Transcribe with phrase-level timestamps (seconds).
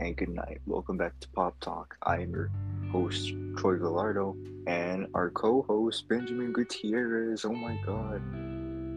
[0.00, 0.60] and good night.
[0.66, 1.94] Welcome back to Pop Talk.
[2.04, 2.50] I am your
[2.90, 4.34] host, Troy Gallardo,
[4.66, 7.44] and our co host, Benjamin Gutierrez.
[7.44, 8.22] Oh my god.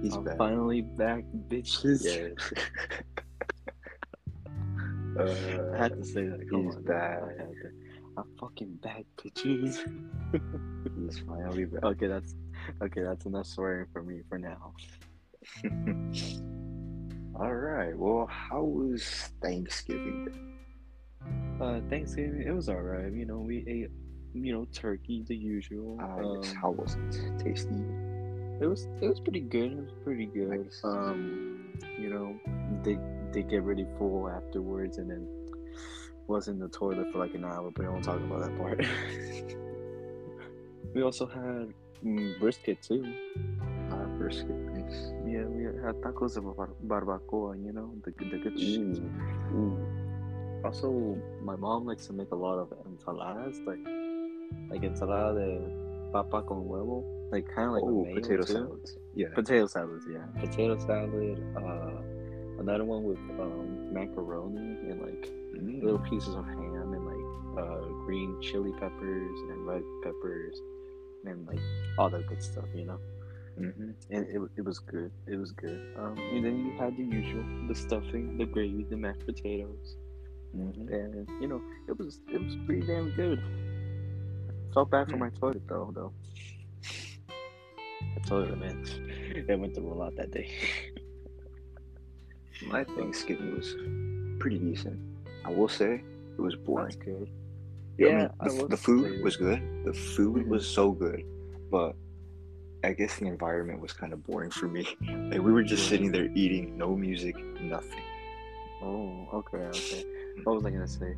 [0.02, 0.38] He's I'm back.
[0.38, 2.04] finally back, bitches.
[2.05, 2.54] Yes.
[5.16, 5.26] Uh,
[5.76, 6.50] I had to say that.
[6.50, 7.22] Come He's on, back.
[7.22, 7.70] I had to.
[8.18, 9.78] I'm fucking back, bitches.
[11.06, 11.84] He's finally back.
[11.84, 12.34] okay, that's
[12.82, 13.04] okay.
[13.04, 14.74] That's enough swearing for me for now.
[17.40, 17.96] All right.
[17.96, 19.04] Well, how was
[19.40, 20.52] Thanksgiving?
[21.62, 23.12] Uh, Thanksgiving, it was alright.
[23.13, 23.89] You know, we ate,
[24.34, 25.98] you know, turkey, the usual.
[26.02, 27.39] Uh, yes, Um, how was it?
[27.39, 27.84] Tasty?
[28.62, 29.71] It was it was pretty good.
[29.73, 30.49] It was pretty good.
[30.49, 30.81] Nice.
[30.84, 32.35] Um, you know,
[32.84, 32.98] they
[33.31, 35.27] they get really full afterwards, and then
[36.27, 37.71] was in the toilet for like an hour.
[37.71, 38.79] But I won't talk about that part.
[40.95, 41.73] we also had
[42.04, 43.04] mm, brisket too.
[43.91, 44.49] Uh, brisket.
[44.49, 45.12] Nice.
[45.26, 47.63] Yeah, we had tacos of bar- barbacoa.
[47.63, 49.01] You know, the good- the good shit.
[49.51, 49.99] Mm.
[50.64, 53.80] Also, my mom likes to make a lot of ensaladas, like
[54.72, 58.54] like ensalada de papa con huevo, like kind of like oh, potato too.
[58.54, 58.98] salads.
[59.16, 59.28] Yeah.
[59.36, 60.26] Potato salads, yeah.
[60.40, 61.40] Potato salad.
[61.58, 62.02] Uh,
[62.60, 64.58] another one with um, macaroni
[64.90, 65.84] and like Mm.
[65.84, 70.58] little pieces of ham and like uh, green chili peppers and red peppers
[71.25, 71.59] and like
[72.00, 72.97] all that good stuff, you know.
[73.56, 75.12] hmm And it, it was good.
[75.28, 75.80] It was good.
[75.96, 79.96] Um, and then you had the usual, the stuffing, the gravy, the mashed potatoes,
[80.53, 83.41] hmm and you know it was it was pretty damn good.
[84.73, 86.13] Felt bad for my toilet though, though.
[88.01, 88.84] I told you, man.
[89.35, 90.50] It went to roll out that day.
[92.68, 93.75] My Thanksgiving was
[94.40, 95.00] pretty decent.
[95.45, 96.01] I will say
[96.38, 96.97] it was That's boring.
[97.06, 97.28] I mean,
[97.97, 99.62] Yeah, I the, will the food was good.
[99.85, 100.47] The food Mhm.
[100.47, 101.23] was so good,
[101.69, 101.95] but
[102.84, 104.85] I guess the environment was kind of boring for me.
[105.29, 108.01] Like we were just sitting there eating, no music, nothing.
[108.81, 110.03] Oh, okay, okay.
[110.44, 111.16] What was I gonna say?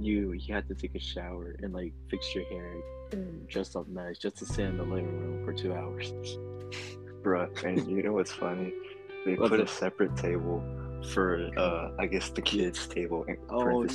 [0.00, 2.74] You you had to take a shower and like fix your hair
[3.12, 6.12] and dress up nice just to sit in the living room for two hours.
[7.22, 8.72] Bruh, and you know what's funny?
[9.24, 10.62] They What's put a separate table
[11.12, 13.24] for, uh, I guess the kids' table.
[13.24, 13.86] In Oh, no.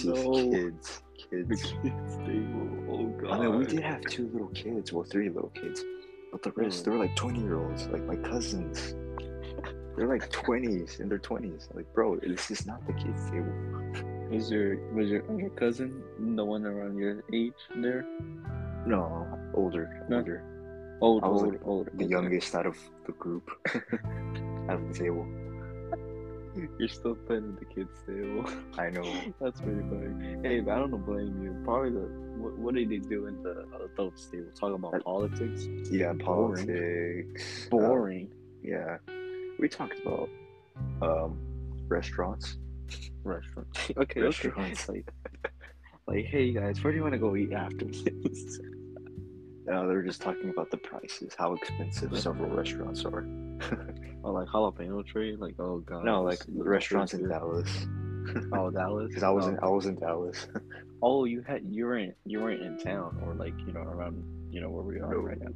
[0.51, 1.61] kids, The kids.
[1.61, 2.69] kids table.
[2.89, 3.31] Oh god.
[3.31, 5.83] I mean, we did have two little kids, well, three little kids,
[6.31, 6.85] but the rest, Mm.
[6.85, 8.93] they were like 20 year olds, like my cousins.
[9.95, 11.67] They're like 20s, in their 20s.
[11.73, 13.53] Like, bro, this is not the kids' table.
[14.31, 16.01] Was your was your your cousin
[16.35, 18.05] the one around your age there?
[18.85, 20.17] No, older, No.
[20.17, 20.43] older.
[21.01, 21.89] Old, I was old, like old.
[21.95, 23.49] The youngest out of the group,
[24.69, 25.25] out of the table.
[26.77, 28.45] You're still playing at the kids' table.
[28.77, 29.03] I know.
[29.41, 30.37] That's pretty funny.
[30.47, 31.55] Hey, but I don't blame you.
[31.63, 34.45] Probably the what, what did they do in the adults table?
[34.59, 35.67] Talking about That- politics.
[35.89, 36.19] Yeah, Boring.
[36.67, 37.67] politics.
[37.67, 38.29] uh, Boring.
[38.63, 38.97] yeah,
[39.59, 40.29] we talked about
[41.01, 41.37] um
[41.87, 42.57] restaurants.
[43.23, 43.67] Restaurant.
[43.97, 44.89] okay, Restaurants.
[44.89, 45.03] okay.
[45.03, 45.51] Like,
[46.07, 48.59] like, hey guys, where do you want to go eat after this?
[49.71, 53.23] Uh, they were just talking about the prices, how expensive several restaurants are.
[54.23, 55.37] oh, like jalapeno tree.
[55.39, 56.03] Like, oh god.
[56.03, 57.29] no, like this- the this restaurants in.
[57.29, 57.69] Dallas.
[58.53, 59.07] Oh, Dallas.
[59.09, 59.67] Because I was in, Oh.
[59.67, 60.47] I was in Dallas.
[61.01, 64.61] Oh, you had you weren't you weren't in town or like you know around you
[64.61, 65.19] know where we are No.
[65.19, 65.51] right now.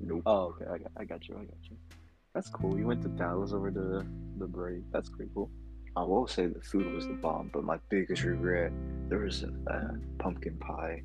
[0.00, 0.22] nope.
[0.26, 1.76] Oh, okay, I got, I got you, I got you.
[2.34, 2.76] That's cool.
[2.78, 4.04] You went to Dallas over the
[4.38, 4.82] the break.
[4.92, 5.50] That's pretty cool.
[5.96, 8.72] I will say the food was the bomb, but my biggest regret
[9.08, 11.02] there was a uh, pumpkin pie,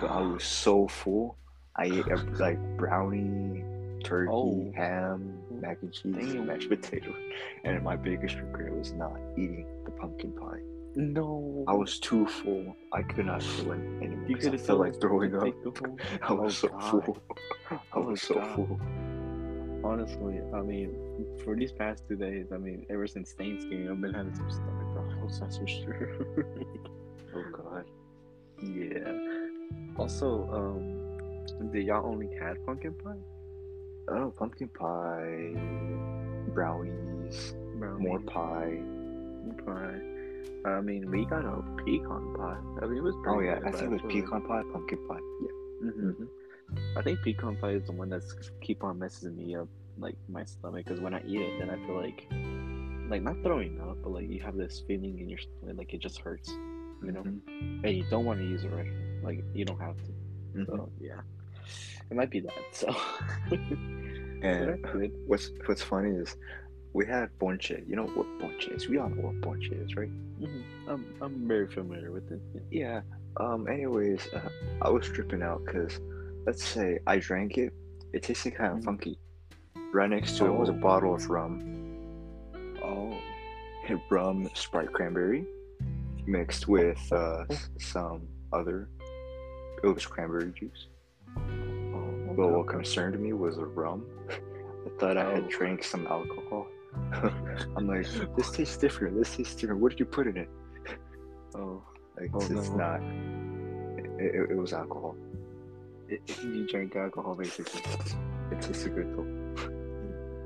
[0.00, 1.36] but I was so full.
[1.76, 3.64] I ate uh, like brownie,
[4.04, 4.72] turkey, Oh.
[4.76, 6.46] ham, mac and cheese, Damn.
[6.46, 7.12] mashed potato,
[7.64, 10.60] and my biggest regret was not eating the pumpkin pie.
[10.94, 12.76] No, I was too full.
[12.92, 14.26] I could not fill in anymore.
[14.28, 15.44] You could have felt like throwing up.
[15.44, 15.98] Take the whole.
[16.20, 17.04] I was Oh, so God.
[17.06, 17.18] full.
[17.70, 18.54] I Oh, was so God.
[18.54, 18.80] full.
[19.84, 24.14] Honestly, I mean, for these past two days, I mean, ever since Thanksgiving, I've been
[24.14, 25.40] having some stomach problems.
[25.40, 26.10] That's for sure.
[27.34, 27.84] Oh god.
[28.62, 29.12] yeah.
[29.96, 33.16] Also, um, did y'all only had pumpkin pie?
[34.08, 35.54] Oh, pumpkin pie,
[36.52, 38.78] brownies, Brownie, more pie.
[39.64, 40.00] pie.
[40.64, 42.58] I mean, we got a pecan pie.
[42.82, 43.14] I mean, it was.
[43.26, 45.18] Oh yeah, I think it was pecan pie, pumpkin pie.
[45.42, 45.90] Yeah.
[45.90, 46.24] hmm
[46.96, 50.44] I think pecan pie is the one that's keep on messing me up, like my
[50.44, 50.84] stomach.
[50.84, 52.26] Because when I eat it, then I feel like,
[53.08, 56.00] like not throwing up, but like you have this feeling in your stomach, like it
[56.00, 56.50] just hurts,
[57.02, 57.22] you know.
[57.22, 57.84] Mhm.
[57.84, 60.12] And you don't want to use it restroom, like you don't have to.
[60.58, 60.66] Mhm.
[60.66, 61.20] So yeah,
[62.10, 62.52] it might be that.
[62.72, 62.94] So.
[64.42, 64.84] And
[65.26, 66.36] what's what's funny is
[66.94, 67.70] we had ponche.
[67.86, 68.88] You know what ponche is?
[68.88, 70.10] We all know what ponche is, right?
[70.40, 70.62] Mhm.
[70.88, 72.40] I'm I'm very familiar with it.
[72.54, 72.60] Yeah.
[72.70, 73.00] Yeah.
[73.36, 73.68] Um.
[73.68, 74.48] Anyways, uh,
[74.82, 76.00] I was tripping out because,
[76.46, 77.72] let's say I drank it,
[78.12, 78.84] it tasted kind of Mhm.
[78.84, 79.18] funky.
[79.92, 80.76] Right next to it was a Oh.
[80.80, 81.60] bottle of rum.
[82.82, 83.14] Oh.
[83.84, 85.46] Hit rum, Sprite cranberry,
[86.26, 87.44] mixed with uh,
[87.78, 88.22] some
[88.52, 88.88] other.
[89.82, 90.88] It was cranberry juice.
[91.36, 94.06] Oh, But what concerned me was the rum.
[94.30, 95.48] I thought I had Oh.
[95.48, 96.66] drank some alcohol.
[97.76, 98.06] I'm like,
[98.36, 99.16] this tastes different.
[99.16, 99.80] This tastes different.
[99.80, 100.48] What did you put in it?
[101.54, 101.82] Oh,
[102.18, 102.76] Like, Oh, it's no.
[102.76, 103.00] not.
[104.20, 105.16] It, it, it was alcohol.
[106.12, 107.82] It, you drink alcohol basically.
[108.50, 109.42] it's a though.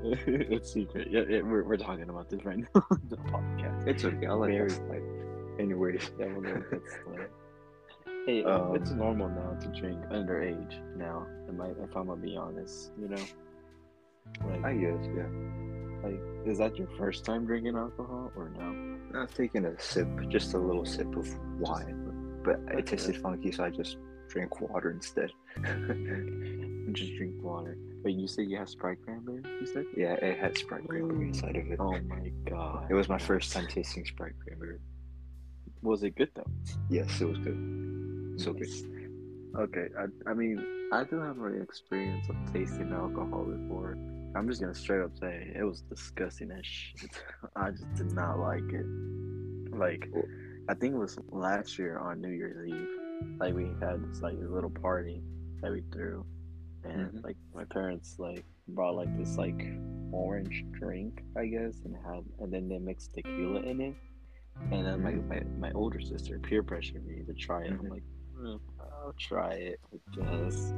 [0.27, 1.07] it's secret.
[1.11, 3.87] Yeah, yeah, we're, we're talking about this right now on the podcast.
[3.87, 4.27] It's okay.
[4.27, 4.89] I like Very- that.
[4.89, 5.03] Like,
[5.59, 7.31] anyways, Yeah, well, no, that's like,
[8.25, 10.95] hey, Um, it's normal now to drink underage.
[10.95, 13.23] Now, am I, if I'm gonna be honest, you know,
[14.45, 15.27] like, I guess yeah.
[16.03, 19.19] like, is that your first time drinking alcohol or no?
[19.19, 21.27] I've taken a sip, just a little sip of
[21.59, 25.31] wine, but it tasted funky, so I just drank water instead.
[26.93, 27.77] Just drink water.
[28.03, 29.43] But you said you have Sprite cranberry.
[29.59, 29.85] You said?
[29.95, 31.27] yeah, it had Sprite cranberry mm.
[31.29, 31.77] inside of it.
[31.79, 32.87] Oh my god!
[32.89, 34.79] It was my first time tasting Sprite cranberry.
[35.81, 36.49] Was it good though?
[36.89, 38.35] Yes, it was good.
[38.37, 38.69] So good.
[39.57, 40.63] Okay, I, I mean,
[40.93, 43.97] I do have an experience of tasting alcohol before.
[44.35, 47.09] I'm just gonna straight up say it was disgusting as shit.
[47.55, 48.85] I just did not like it.
[49.75, 50.09] Like,
[50.69, 53.06] I think it was last year on New Year's Eve.
[53.39, 55.21] Like we had this like little party
[55.61, 56.25] that we threw,
[56.83, 57.23] and Mhm.
[57.23, 59.61] like my parents like brought like this like
[60.11, 63.95] orange drink, I guess, and had and then they mixed tequila in it.
[64.71, 67.71] And then my, my, my older sister peer pressured me to try it.
[67.71, 67.89] I'm Mhm.
[67.91, 68.03] like,
[68.35, 69.79] "Mm, I'll try it,
[70.13, 70.71] guess.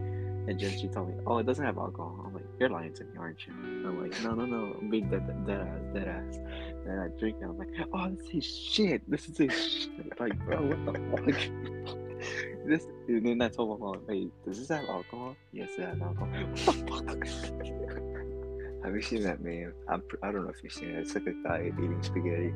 [0.48, 2.24] And then she told me, oh, it doesn't have alcohol.
[2.28, 3.54] I'm like, you're lying to me, aren't you?
[3.54, 6.38] I'm like, no, no, no, I'm being dead, dead, ass, dead ass.
[6.86, 7.46] And I drink it.
[7.46, 9.10] I'm like, oh, this is shit.
[9.10, 10.20] This is shit.
[10.20, 11.96] Like, bro, what the fuck?
[12.66, 12.86] this.
[13.08, 15.36] And then I told my mom, hey, does this have alcohol?
[15.52, 16.28] Yes, it has alcohol.
[16.28, 18.84] What the fuck?
[18.84, 19.74] Have you seen that meme?
[19.88, 21.00] I'm, I don't know if you've seen it.
[21.00, 21.46] It's like mm-hmm.
[21.46, 22.54] a guy eating spaghetti.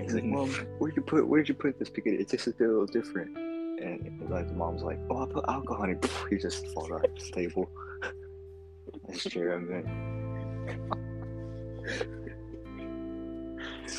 [0.00, 2.16] He's like, Mom, where'd you put where'd you put the spaghetti?
[2.16, 3.36] It tastes a little different.
[3.36, 6.10] And like the mom's like, Oh, I put alcohol in it.
[6.30, 7.70] He just falls off the table.
[9.08, 9.86] That's true, I mean.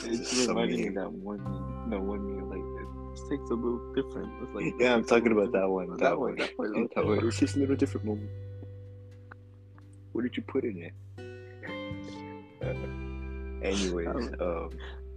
[0.05, 1.39] It's reminding me that one.
[1.89, 2.72] No, one meme like
[3.13, 4.31] it tastes a little different.
[4.42, 5.89] It's like Yeah, I'm talking about that one.
[5.92, 6.38] That, That one.
[6.57, 7.27] one, that one, one.
[7.27, 8.30] It's just a little different moment.
[10.12, 10.94] What did you put in it?
[12.62, 14.69] Uh, anyways, um,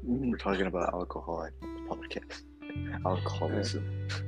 [0.03, 2.43] we're talking about alcohol the podcast.
[3.05, 4.09] Alcoholism.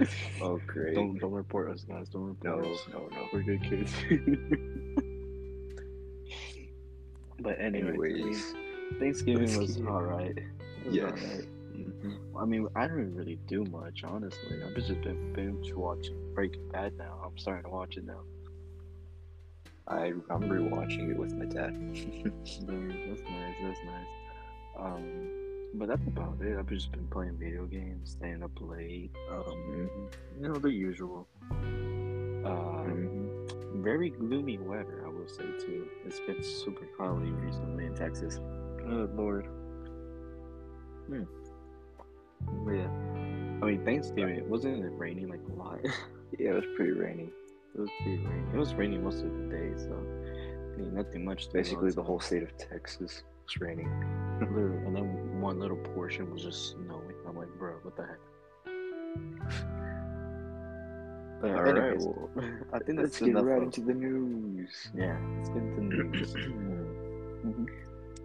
[0.42, 0.94] oh, great.
[0.94, 2.08] Don't don't report us, guys.
[2.08, 2.80] Don't report No, us.
[2.92, 3.28] no, no.
[3.32, 3.92] We're good kids.
[7.40, 8.54] but anyway, Anyways,
[8.98, 10.38] Thanksgiving was alright.
[10.38, 11.42] It was Yes.
[12.38, 14.62] I mean, I didn't really do much, honestly.
[14.62, 17.20] I've just been binge watching Breaking Bad now.
[17.24, 18.20] I'm starting to watch it now.
[19.88, 21.74] I, I'm rewatching it with my dad.
[22.24, 23.54] That's nice.
[23.62, 24.06] That's nice.
[24.78, 25.30] Um,
[25.74, 26.56] but that's about it.
[26.58, 29.10] I've just been playing video games, staying up late.
[29.30, 29.88] Um, Mhm.
[30.40, 31.26] you know the usual.
[32.44, 33.30] Um,
[33.82, 35.88] very gloomy weather, I will say too.
[36.04, 38.38] It's been super cloudy recently in Texas.
[38.86, 39.46] Oh Lord.
[41.08, 41.24] Hmm.
[42.66, 42.88] Yeah.
[43.62, 45.78] I mean, Thanksgiving it wasn't it raining like a lot?
[46.38, 47.30] Yeah, it was pretty rainy.
[47.74, 48.44] It was pretty rainy.
[48.52, 51.50] It was raining most of the day, so I mean, nothing much.
[51.52, 53.88] Basically, the whole state of Texas was raining.
[54.40, 57.14] Literally, and then one little portion was just snowing.
[57.26, 58.18] I'm like, bro, what the heck?
[61.40, 62.30] But All right, anyways, well,
[62.72, 64.88] I think let's that's get right of- into the news.
[64.96, 66.34] Yeah, let's get into the news.
[67.46, 67.68] Mhm.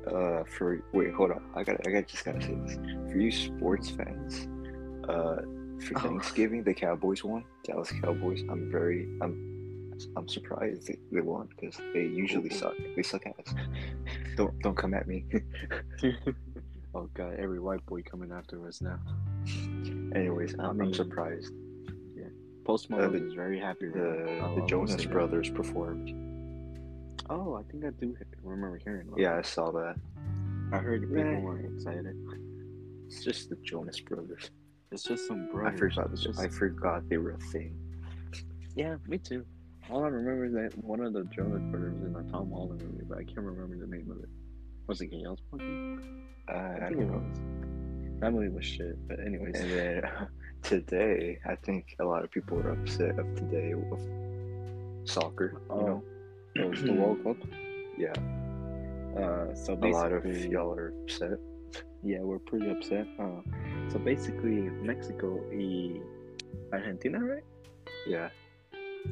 [0.08, 1.44] Uh, for wait, hold on.
[1.56, 2.76] I got, I got, just gotta say this.
[3.12, 4.48] For you sports fans,
[5.08, 5.42] uh,
[5.86, 6.00] for Oh.
[6.00, 7.44] Thanksgiving, the Cowboys won.
[7.64, 8.42] Dallas Cowboys.
[8.50, 12.74] I'm very, I'm, I'm surprised they, they won because they usually suck.
[12.96, 13.54] They suck ass.
[14.38, 15.26] Don't, don't come at me.
[16.96, 18.98] oh god, every white boy coming after us now.
[20.16, 21.52] Anyways, I'm, I I'm mean, surprised.
[22.64, 23.88] Post Malone the- is very happy.
[23.90, 25.04] The the Jonas.
[25.06, 26.10] Brothers performed.
[27.32, 29.08] Oh, I think I do remember hearing.
[29.08, 29.96] About Yeah, I saw that.
[30.74, 31.40] I heard people Meh.
[31.40, 32.16] were excited.
[33.08, 34.52] It's just the Jonas Brothers.
[34.92, 35.96] It's just some I brothers.
[35.96, 36.12] forgot.
[36.12, 37.74] It's just I forgot they were a thing.
[38.76, 39.46] Yeah, me too.
[39.90, 43.06] All I remember is that one of the Jonas Brothers in the Tom Holland movie,
[43.08, 44.30] but I can't remember the name of it.
[44.88, 46.26] Was it Gail Smoking?
[46.50, 47.14] Uh, I, I don't think it know.
[47.18, 48.20] was.
[48.20, 49.56] That movie was shit, but anyways.
[49.58, 50.04] And then
[50.64, 54.02] today, I think a lot of people are upset of today with
[55.10, 55.62] soccer.
[55.70, 56.04] You know,
[56.56, 57.38] it was the World Cup.
[57.98, 58.14] yeah,
[59.18, 61.38] Uh, so a lot of y'all are upset.
[62.04, 63.08] yeah, we're pretty upset.
[63.20, 63.42] Uh,
[63.90, 66.00] so basically, Mexico y
[66.74, 67.44] Argentina, right?
[68.08, 68.30] Yeah,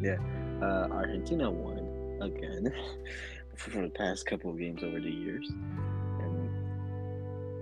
[0.02, 0.18] Yeah.
[0.62, 1.80] Uh, Argentina won
[2.22, 2.74] again
[3.56, 5.48] for the past couple of games over the years,
[6.24, 6.50] and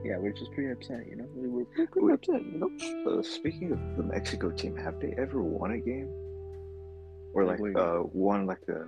[0.06, 1.28] Yeah, we're just pretty upset, you know.
[1.36, 2.72] We were pretty upset, you know.
[3.12, 6.10] Uh, speaking of the Mexico team, have they ever won a game?
[7.34, 8.88] Or Like, uh won like a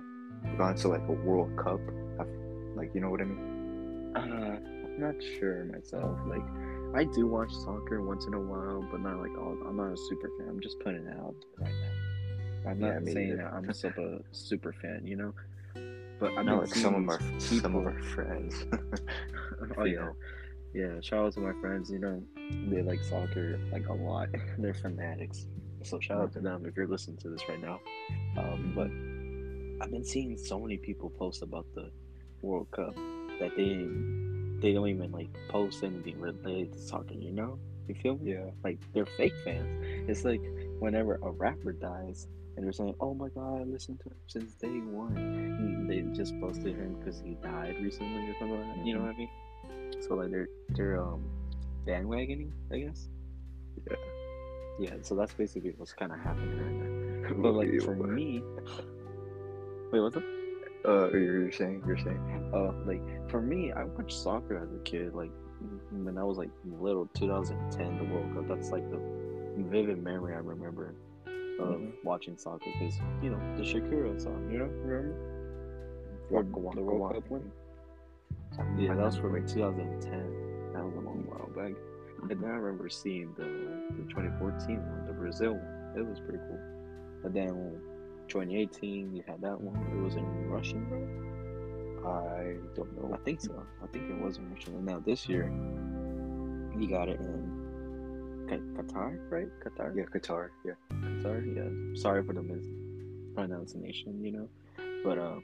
[0.58, 1.80] gone to like a World Cup?
[2.18, 2.28] Have-
[2.76, 4.12] Like you know what I mean?
[4.16, 6.18] Uh, I'm not sure myself.
[6.26, 6.42] Like,
[6.94, 9.56] I do watch soccer once in a while, but not like all.
[9.66, 10.48] I'm not a super fan.
[10.48, 12.70] I'm just putting it out right now.
[12.70, 13.74] I'm Yeah, not saying I'm a
[14.32, 15.32] super fan, you know.
[16.20, 18.64] But I know like some of our these some of people- our friends.
[19.78, 20.10] oh yeah,
[20.74, 21.00] yeah.
[21.00, 21.90] Shout out to my friends.
[21.90, 22.22] You know,
[22.68, 24.28] they like soccer like a lot.
[24.58, 25.46] They're fanatics.
[25.82, 27.80] So shout out to them if you're listening to this right now.
[28.36, 28.90] Um, but
[29.80, 31.90] I've been seeing so many people post about the
[32.42, 32.94] World Cup
[33.38, 33.86] that they
[34.60, 37.14] they don't even like post anything related to soccer.
[37.14, 37.58] You know,
[37.88, 38.32] you feel me?
[38.32, 38.50] yeah.
[38.62, 40.08] Like they're fake fans.
[40.08, 40.42] It's like
[40.80, 44.54] whenever a rapper dies and they're saying, "Oh my god, I listened to him since
[44.54, 48.86] day one." And they just posted him because he died recently or something like that.
[48.86, 49.30] You know what I mean?
[50.02, 51.24] So like they're they're um
[51.86, 53.08] bandwagoning, I guess.
[53.90, 53.96] Yeah.
[54.78, 54.94] Yeah.
[55.02, 56.90] So that's basically what's kind of happening right now.
[57.42, 58.42] But like for me,
[59.92, 60.22] wait, what's up?
[60.86, 65.14] uh, you're saying you're saying Uh, like for me, I watched soccer as a kid.
[65.14, 65.30] Like
[65.90, 68.48] when I was like little, 2010, the World Cup.
[68.48, 68.98] That's like the
[69.70, 70.94] vivid memory I remember
[71.60, 71.92] of Mhm.
[72.04, 74.50] watching soccer because you know the Shakira song.
[74.50, 75.14] You know, remember?
[76.30, 77.14] Or Waka Waka the World.
[77.14, 77.52] Cup one.
[78.78, 80.72] Yeah, that was from 2010.
[80.72, 81.74] That was a long while back.
[82.22, 83.44] And then I remember seeing the,
[83.96, 85.92] the 2014 one, the Brazil one.
[85.96, 86.58] It was pretty cool.
[87.22, 87.80] But then
[88.30, 89.76] 2018, you had that one.
[89.92, 90.86] It was in Russian.
[92.06, 93.12] I don't know.
[93.12, 93.62] I think so.
[93.82, 94.74] I think it was in Russian.
[94.76, 95.52] And now this year,
[96.78, 99.48] you got it in Qa- Qatar, right?
[99.62, 99.94] Qatar?
[99.96, 100.48] Yeah, Qatar.
[100.64, 100.72] Yeah.
[100.92, 101.44] Qatar.
[101.54, 102.00] Yeah.
[102.00, 104.48] Sorry for the mispronunciation, you know.
[105.04, 105.40] But uh,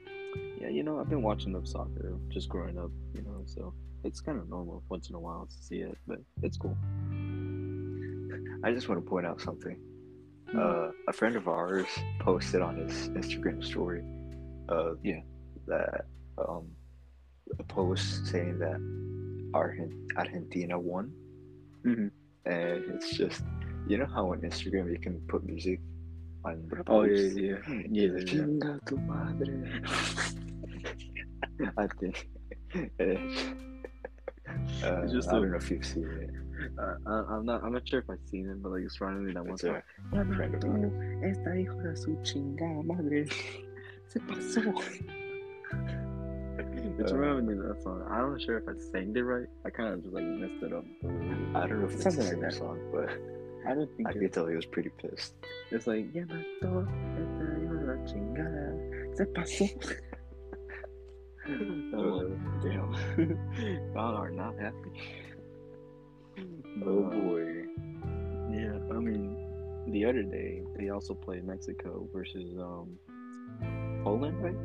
[0.61, 3.43] yeah, you know, I've been watching up soccer just growing up, you know.
[3.45, 6.77] So it's kind of normal once in a while to see it, but it's cool.
[8.63, 9.77] I just want to point out something.
[10.51, 10.59] Hmm.
[10.59, 11.87] Uh, a friend of ours
[12.19, 14.03] posted on his Instagram story.
[14.69, 15.21] Uh, Yeah.
[15.67, 16.05] That
[16.37, 16.71] um,
[17.59, 18.79] a post saying that
[19.53, 21.11] Argentina won,
[21.83, 22.11] Mhm.
[22.45, 23.43] and it's just
[23.87, 25.79] you know how on Instagram you can put music
[26.45, 27.35] on the Oh yeah, post?
[27.35, 28.23] yeah, yeah, yeah.
[28.23, 29.59] Chinga tu madre.
[31.83, 32.15] I think.
[34.83, 36.29] uh, I a- don't know if you've seen it.
[36.77, 37.63] Uh, I, I'm not.
[37.63, 39.61] I'm not sure if I've seen it, but like it's reminding me that one It's
[39.61, 39.81] song.
[40.13, 40.91] a friend of ours.
[41.23, 43.25] Esta hijo de su chingada madre
[44.07, 44.61] se pasó.
[46.99, 48.01] It's Uh, reminding me that song.
[48.09, 49.47] I'm not sure if I sang it right.
[49.65, 50.85] I kind of just like messed it up.
[51.55, 52.53] I don't know if it's Something the like same that.
[52.53, 53.09] song, but
[53.69, 55.33] I don't think I it- could tell he was pretty pissed.
[55.71, 56.87] it's like ya mató
[57.21, 59.65] esta hijo de la chingada se pasó.
[61.95, 62.29] oh,
[62.63, 62.91] damn.
[63.93, 64.91] God are not happy.
[66.85, 67.65] Oh Uh, boy.
[68.49, 69.35] Yeah, I mean,
[69.91, 72.97] the other day they also played Mexico versus um
[74.03, 74.55] Poland, right?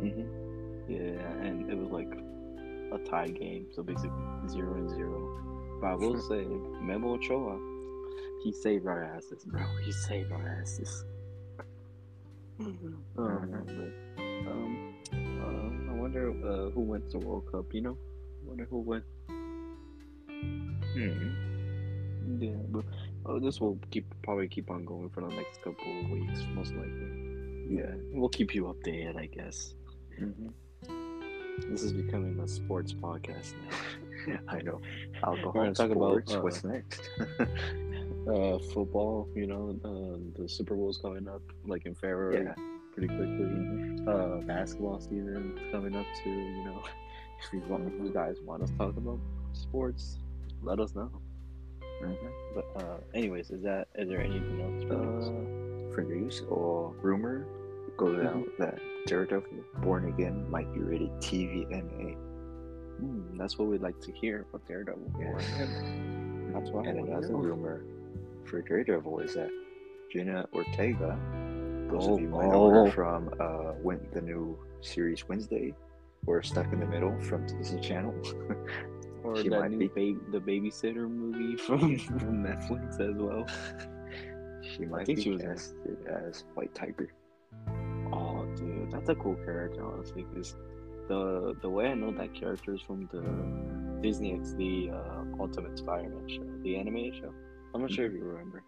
[0.00, 0.26] hmm
[0.88, 2.10] Yeah, and it was like
[2.92, 4.10] a tie game, so basically
[4.48, 5.78] zero and zero.
[5.80, 6.44] But I will say,
[6.82, 7.58] Memo Ochoa,
[8.42, 9.62] he saved our asses, bro.
[9.84, 11.04] He saved our asses.
[12.60, 17.72] Oh, man, but, um, uh, I wonder uh, who went to World Cup.
[17.72, 17.96] You know,
[18.44, 19.04] I wonder who went.
[20.94, 22.42] Hmm.
[22.42, 22.84] Yeah, but
[23.26, 26.72] uh, this will keep probably keep on going for the next couple of weeks, most
[26.74, 27.66] likely.
[27.68, 29.74] Yeah, we'll keep you updated, I guess.
[30.18, 30.48] hmm
[31.70, 33.54] This is becoming a sports podcast
[34.26, 34.38] now.
[34.48, 34.80] I know.
[35.24, 36.34] Alcohol, We're gonna talk about, sports.
[36.34, 37.10] uh, What's next?
[38.22, 42.54] Uh, football, you know, uh, the Super Bowl's coming up like in February, Yeah.
[42.92, 44.06] pretty quickly.
[44.06, 46.30] Uh, basketball season coming up too.
[46.30, 46.82] You know,
[47.42, 49.18] if you want, if you guys want us to talk about
[49.54, 50.18] sports,
[50.62, 51.10] let us know.
[52.02, 52.16] Mhm.
[52.54, 54.84] But uh, anyways, is that is there anything else?
[54.84, 55.28] For news?
[55.28, 57.46] Uh, for news or rumor
[57.96, 58.26] goes Mhm.
[58.26, 59.42] out that Daredevil
[59.82, 62.14] Born Again might be rated TVMA.
[62.98, 65.12] Hmm, that's what we'd like to hear about Daredevil.
[65.18, 65.48] Yes.
[66.52, 67.82] That's I and another rumor
[68.44, 69.50] for Daredevil is that
[70.10, 71.18] Jenna Ortega,
[71.90, 72.90] those Oh, of you might know her oh.
[72.90, 75.74] from uh, when the new series Wednesday,
[76.26, 78.14] or Stuck in the Middle from Disney Channel.
[79.24, 79.88] Or She that new
[80.30, 83.46] the babysitter movie from, from Netflix as well.
[84.62, 87.12] she might think be she was casted as White Tiger.
[88.12, 90.24] Oh, dude, that's a cool character, honestly.
[90.28, 90.56] Because
[91.08, 93.22] the the way I know that character is from the
[94.02, 97.32] Disney XD uh, Ultimate Spider-Man show, the animated show.
[97.74, 98.62] I'm not sure if you remember.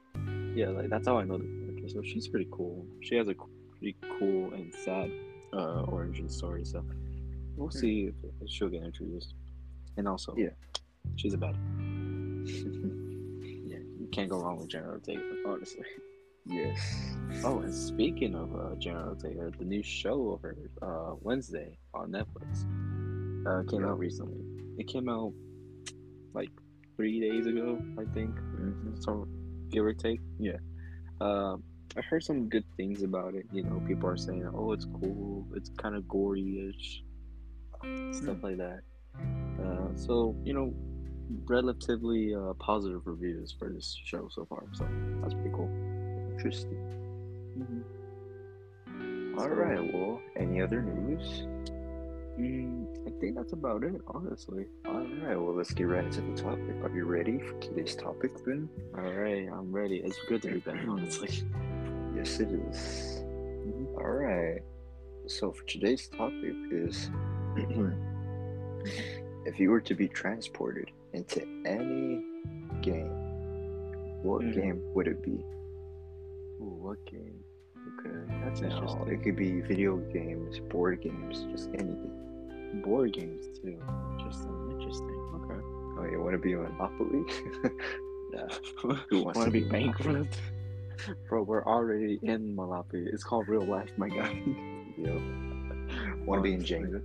[0.55, 1.89] Yeah, like that's how I know the character.
[1.89, 2.87] So she's pretty cool.
[3.01, 3.35] She has a
[3.79, 5.11] pretty cool and sad
[5.53, 6.65] uh, origin story.
[6.65, 6.85] So
[7.57, 7.79] we'll Hmm.
[7.79, 9.35] see if she'll get introduced.
[9.97, 10.51] And also, Yeah.
[11.17, 11.55] She's a bad.
[12.47, 15.85] yeah, you can't go wrong with Jenna Ortega, honestly.
[16.47, 16.79] Yes.
[17.45, 22.11] Oh, and speaking of uh, Jenna Ortega, the new show of her uh, Wednesday on
[22.11, 22.65] Netflix
[23.47, 23.89] uh, came Yeah.
[23.91, 24.41] out recently.
[24.79, 25.33] It came out
[26.35, 26.51] like
[26.97, 28.35] three days ago, I think.
[28.35, 29.03] Mhm.
[29.03, 29.27] So
[29.71, 30.59] give or take, yeah.
[31.21, 31.63] Um,
[31.97, 33.47] I heard some good things about it.
[33.53, 35.47] You know, people are saying, "Oh, it's cool.
[35.55, 37.05] It's kind of gory-ish,
[38.13, 38.81] stuff like that."
[39.65, 40.73] Uh, so you know,
[41.47, 44.65] relatively uh, positive reviews for this show so far.
[44.73, 44.87] So
[45.23, 45.71] that's pretty cool.
[46.33, 46.79] Interesting.
[49.37, 49.95] All So- right.
[49.95, 51.47] Well, any other news?
[52.39, 54.67] Mm, I think that's about it, honestly.
[54.87, 55.37] All right.
[55.41, 56.75] Well, let's get right into the topic.
[56.83, 58.69] Are you ready for today's topic, Ben?
[58.99, 59.99] All right, I'm ready.
[60.05, 61.29] It's good to be back, honestly.
[62.15, 63.23] Yes, it is.
[63.97, 64.61] All right.
[65.27, 67.09] So for today's topic is
[69.47, 72.25] if you were to be transported into any
[72.83, 73.11] game,
[74.23, 74.55] what Mhm.
[74.55, 75.45] game would it be?
[76.61, 77.43] Ooh, what game?
[77.99, 79.09] Okay, that's Now, interesting.
[79.09, 82.83] it could be video games, board games, just anything.
[82.85, 83.79] Board games too.
[84.13, 84.71] Interesting.
[84.71, 85.21] Interesting.
[85.37, 85.61] Okay.
[85.99, 87.25] Oh, you want to be Monopoly?
[88.33, 88.49] Yeah.
[89.11, 90.41] Who wants Want to be bankrupt?
[91.29, 93.07] Bro, we're already in Monopoly.
[93.13, 94.43] It's called real life, my guy.
[94.97, 95.21] yep.
[96.27, 96.63] Want to be in.
[96.63, 97.03] Jenga?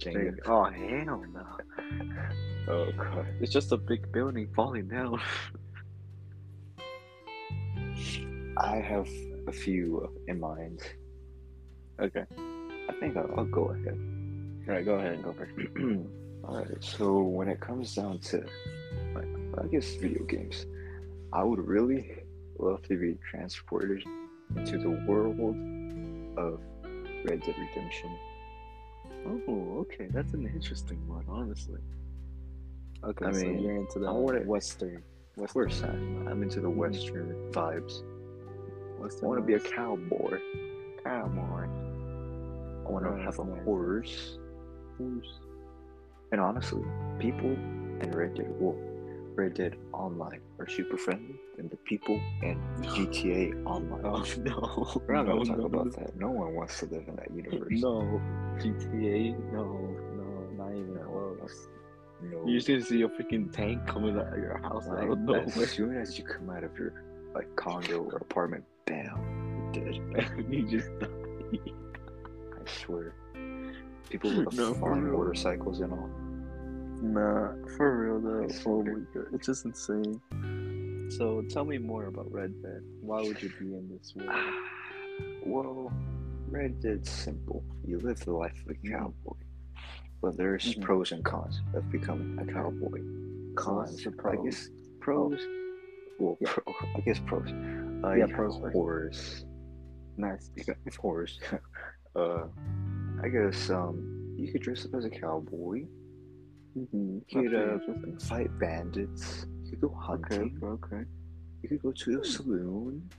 [0.00, 0.38] Jenga.
[0.46, 1.46] Oh hell no!
[2.68, 3.26] Oh god.
[3.40, 5.20] It's just a big building falling down.
[8.56, 9.08] I have
[9.48, 10.80] a few in mind.
[12.00, 12.24] okay.
[12.88, 13.98] I think I'll, I'll go ahead.
[14.68, 15.52] All right, go ahead and go first.
[16.44, 18.44] Alright, so when it comes down to,
[19.14, 19.26] like,
[19.62, 20.66] I guess video games,
[21.32, 22.12] I would really
[22.58, 24.04] love to be transported
[24.56, 25.38] into the world
[26.38, 26.60] of
[27.24, 28.10] Red Dead Redemption.
[29.26, 30.08] Oh, okay.
[30.10, 31.80] That's an interesting one, honestly.
[33.04, 35.02] Okay, I so mean, you're into the I wanna- western.
[35.38, 36.76] Of course, I'm, I'm into the Mhm.
[36.76, 38.02] Western vibes.
[39.00, 39.70] Western I want to be a vibes.
[39.72, 40.38] cowboy.
[41.02, 41.64] cowboy.
[42.86, 43.64] I want to Nice, have a nice.
[43.64, 44.38] horse.
[44.98, 45.40] Who's-
[46.32, 46.84] And honestly,
[47.18, 47.56] people
[48.14, 48.76] Red Dead, well,
[49.34, 54.00] Red Dead Online are super friendly than the people in GTA Online.
[54.04, 55.02] Oh no!
[55.06, 55.92] We're not no, gonna talk no, about no.
[55.92, 56.16] that.
[56.16, 57.68] No one wants to live in that universe.
[57.80, 58.20] No,
[58.58, 59.52] GTA.
[59.52, 59.64] No,
[60.16, 61.68] no, not even close.
[62.22, 62.44] No.
[62.46, 65.18] You're just gonna see a freaking tank coming out of your house out of Like,
[65.20, 65.40] nowhere.
[65.64, 67.02] as soon as you come out of your
[67.34, 70.44] like condo or apartment, bam, you're dead.
[70.50, 71.08] you just die.
[71.64, 73.14] I swear.
[74.10, 76.10] People with No, farm motorcycles and all.
[77.02, 78.48] Nah, for real though.
[78.66, 80.20] Oh my god, it's just insane.
[81.10, 82.82] So tell me more about Red Dead.
[83.00, 84.30] Why would you be in this world?
[85.46, 85.92] well,
[86.48, 87.64] Red Dead's simple.
[87.86, 88.90] You live the life of a Mhm.
[88.92, 89.36] cowboy.
[90.22, 90.82] But there's Mhm.
[90.82, 93.00] pros and cons of becoming a cowboy.
[93.56, 94.44] Cons, the I pros?
[94.44, 95.40] guess pros.
[96.18, 96.52] Well, Yeah.
[96.52, 97.48] pro, I guess pros.
[98.04, 99.44] Uh, Yeah, pros horse.
[100.18, 100.50] Nice.
[100.58, 101.40] A horse.
[102.14, 102.46] uh,
[103.22, 105.86] I guess um, you could dress up as a cowboy.
[106.78, 107.18] Mm-hmm.
[107.28, 107.78] You could uh,
[108.26, 109.46] fight bandits.
[109.64, 110.60] You could go Okay, hunting.
[110.62, 111.02] okay.
[111.62, 113.10] You could go to the saloon.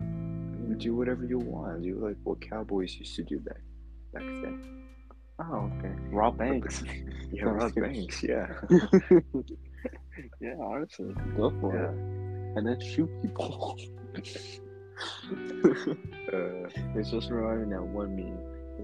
[0.00, 1.82] You do whatever you want.
[1.82, 3.60] Do like what cowboys used to do back
[4.12, 4.84] back then.
[5.40, 5.92] Oh, okay.
[6.10, 6.82] Rob Banks.
[7.32, 7.84] Yeah, rob good.
[7.84, 8.22] banks.
[8.22, 8.48] Yeah.
[10.40, 11.90] yeah, honestly, go for yeah.
[11.90, 12.56] it.
[12.58, 13.78] And then shoot people.
[16.30, 18.38] Uh, it's just reminding that one meme.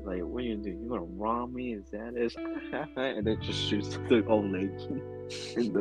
[0.06, 0.70] Like, what are you do?
[0.70, 1.74] You gonna rob me?
[1.74, 2.32] Is that it?
[2.96, 4.70] and then just shoots the old lady
[5.56, 5.80] in the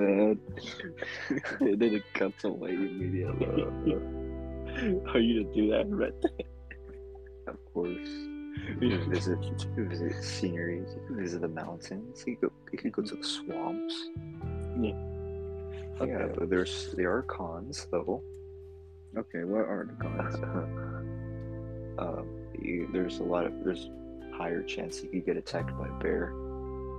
[1.30, 1.42] head.
[1.60, 3.46] and then it cuts away immediately.
[3.46, 6.48] Are you gonna do that, Red Dead?
[7.48, 8.10] of course.
[8.82, 10.88] You could visit, you could visit sceneries.
[10.96, 12.24] You could visit the mountains.
[12.26, 14.10] You could go, you could go to the swamps.
[14.82, 14.96] Yeah.
[16.02, 16.34] Yeah, Okay.
[16.40, 18.24] but there's there are cons though.
[19.16, 20.36] Okay, what are the cons?
[22.00, 22.28] um,
[22.60, 23.88] you, there's a lot of there's
[24.38, 26.34] higher chance you could get attacked by a bear,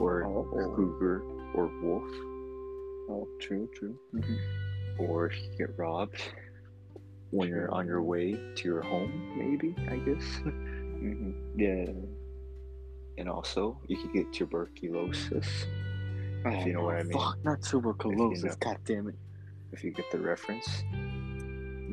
[0.00, 0.72] or Oh.
[0.74, 1.22] cougar,
[1.54, 2.10] or wolf,
[3.08, 3.96] Oh, true, true.
[4.98, 6.20] or you could get robbed
[7.30, 9.12] when you're on your way to your home.
[9.38, 10.24] Maybe I guess.
[10.96, 11.60] Mm-hmm.
[11.60, 11.92] Yeah.
[13.18, 15.46] And also, you could get tuberculosis
[16.46, 17.12] if you know what I mean.
[17.14, 18.44] Oh, Fuck, not tuberculosis.
[18.44, 18.54] know.
[18.60, 19.14] God damn it.
[19.72, 20.66] If you get the reference.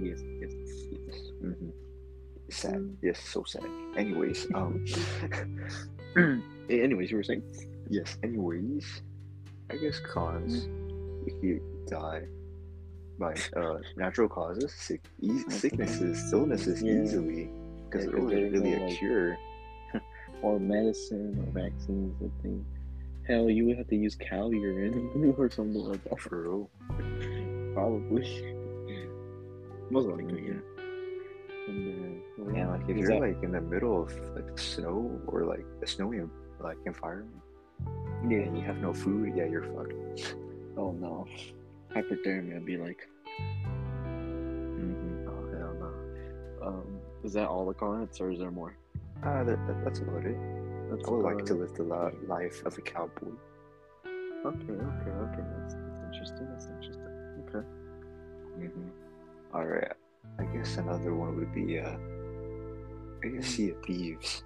[0.01, 0.53] Yes, yes,
[0.89, 1.17] Yes.
[1.41, 1.69] hmm
[2.53, 2.97] Sad.
[3.01, 3.63] Yes, so sad.
[3.97, 4.85] Anyways, um.
[6.69, 7.43] Anyways, you were saying?
[7.89, 8.17] yes.
[8.23, 9.01] Anyways,
[9.71, 10.67] I guess cons.
[11.27, 12.23] If you die
[13.19, 17.01] by uh natural causes, sick, e- sicknesses, illnesses Yeah.
[17.03, 17.49] easily,
[17.89, 19.37] because Yeah, there 'cause there's really no, a like- cure.
[20.41, 22.65] Or medicine or vaccines, I think.
[23.25, 26.19] Hell, you would have to use cow urine or something like that.
[26.19, 26.69] For real.
[27.73, 28.23] Probably.
[29.89, 30.59] Most likely, yeah.
[31.67, 35.65] And, And like if is you're like in the middle of like snow or like
[35.81, 36.21] a snowy
[36.59, 37.41] like environment
[38.29, 38.39] yeah.
[38.39, 40.35] and you have no food, yeah, you're fucked.
[40.77, 41.27] Oh no.
[41.95, 43.07] Hypothermia would be like,
[44.05, 45.27] Mm-hmm.
[45.27, 46.67] oh hell no.
[46.67, 48.75] Um, is that all the comments or is there more?
[49.23, 50.37] Uh, that, that, that's about it.
[50.89, 51.83] That's I would like about to live the
[52.27, 53.31] life of a cowboy.
[54.45, 55.43] Okay, okay, okay.
[55.57, 56.47] That's, that's interesting.
[56.49, 57.07] That's interesting.
[57.47, 57.65] Okay.
[58.59, 58.89] Mm-hmm.
[59.55, 59.91] All right.
[60.39, 61.95] I guess another one would be uh,
[63.23, 64.43] I guess Sea of Thieves.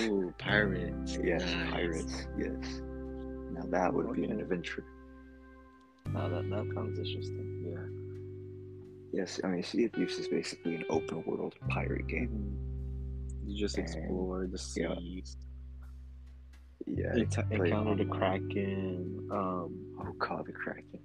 [0.00, 1.18] Ooh, pirates.
[1.22, 1.70] Yes, Nice.
[1.70, 2.26] pirates.
[2.38, 2.80] Yes.
[3.52, 4.42] Now that would be an Okay.
[4.42, 4.84] adventure.
[6.12, 7.64] Now that that sounds interesting.
[7.72, 9.20] Yeah.
[9.20, 12.56] Yes, I mean Sea of Thieves is basically an open world pirate game.
[13.46, 15.36] You just And- explore the seas.
[16.86, 17.14] Yeah.
[17.16, 19.28] Ent- play encounter the kraken.
[19.30, 19.96] Um.
[20.00, 21.00] Oh god, the Kraken.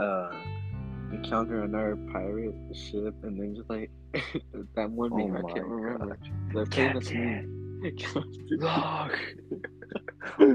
[0.00, 0.32] Uh.
[1.16, 3.90] Encounter another pirate ship, and then just like
[4.76, 6.06] that one Oh meme I can't remember.
[6.06, 6.18] god.
[6.52, 7.24] The famous Captain.
[7.42, 7.60] meme.
[8.50, 9.18] Look.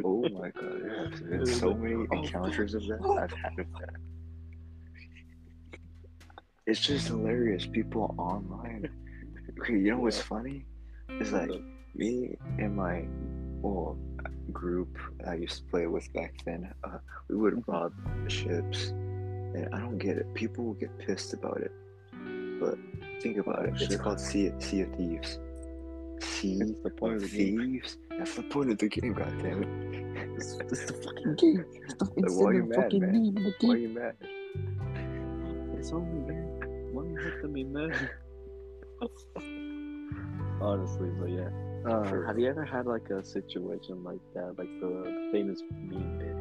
[0.03, 3.89] oh my god, there's been so many Oh, encounters of that I've had with that.
[6.65, 7.65] It's just hilarious.
[7.65, 8.89] People online.
[9.59, 10.65] Okay, you know what's funny?
[11.09, 11.51] It's like
[11.95, 13.05] me and my
[13.61, 13.97] well
[14.51, 16.71] group I used to play with back then.
[16.83, 16.97] Uh,
[17.29, 17.93] we would rob
[18.27, 18.93] ships,
[19.53, 20.33] and I don't get it.
[20.33, 21.71] People will get pissed about it,
[22.59, 22.77] but
[23.21, 23.81] think about it.
[23.81, 25.39] It's called Sea, sea of Thieves.
[26.19, 27.29] Sea That's the point of.
[27.29, 27.97] Thieves.
[28.17, 30.35] That's the point of the game, goddammit.
[30.37, 31.65] It's, it's the fucking game.
[31.83, 33.33] It's, the, it's why you mad, fucking man?
[33.37, 33.83] of the Why game.
[33.83, 34.15] you mad?
[35.77, 36.89] It's only man.
[36.91, 38.09] Why you have to be mad?
[40.61, 41.49] Honestly, but yeah.
[41.85, 46.38] Uh, have you ever had like a situation like that, like the famous meme of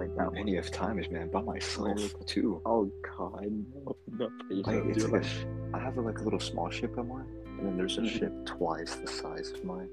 [0.00, 0.34] like that one?
[0.34, 2.60] Many of times, man, by myself too.
[2.66, 3.44] Oh god,
[3.84, 4.30] no, not
[4.64, 7.06] by Like it's like a sh- I have a, like a little small ship of
[7.06, 7.26] mine,
[7.58, 8.08] and then there's a Mhm.
[8.18, 9.88] ship twice the size of mine,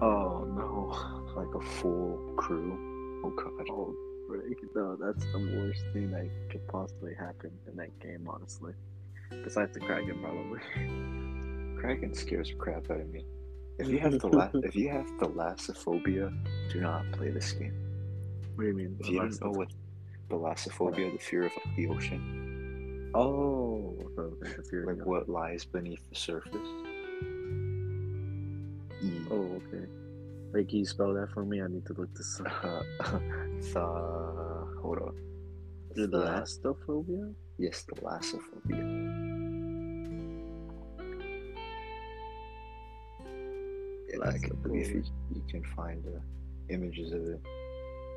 [0.00, 2.72] oh no, like a full crew.
[3.24, 3.66] Oh god.
[3.70, 3.94] oh
[4.28, 8.72] frick, no, that's the worst thing that could possibly happen in that game, honestly.
[9.44, 10.60] Besides the Kraken, probably.
[11.80, 13.24] Kraken scares the crap out of me.
[13.78, 16.32] If you have the la- if you have thalassophobia,
[16.72, 17.74] do not play this game.
[18.54, 18.96] What do you mean?
[19.00, 19.68] If you don't know what
[20.30, 26.16] thalassophobia, the fear of the ocean, Oh, okay, the fear like what lies beneath the
[26.16, 26.68] surface.
[29.02, 29.86] E- Oh, okay.
[30.52, 31.60] Like, can you spell that for me?
[31.62, 32.52] I need to look this up.
[33.04, 33.18] Uh,
[33.72, 35.14] tha- hold on.
[35.96, 37.34] Thalassophobia?
[37.58, 38.84] Yes, thalassophobia.
[44.08, 46.20] Yeah, I believe you, you can find uh,
[46.68, 47.40] images of it.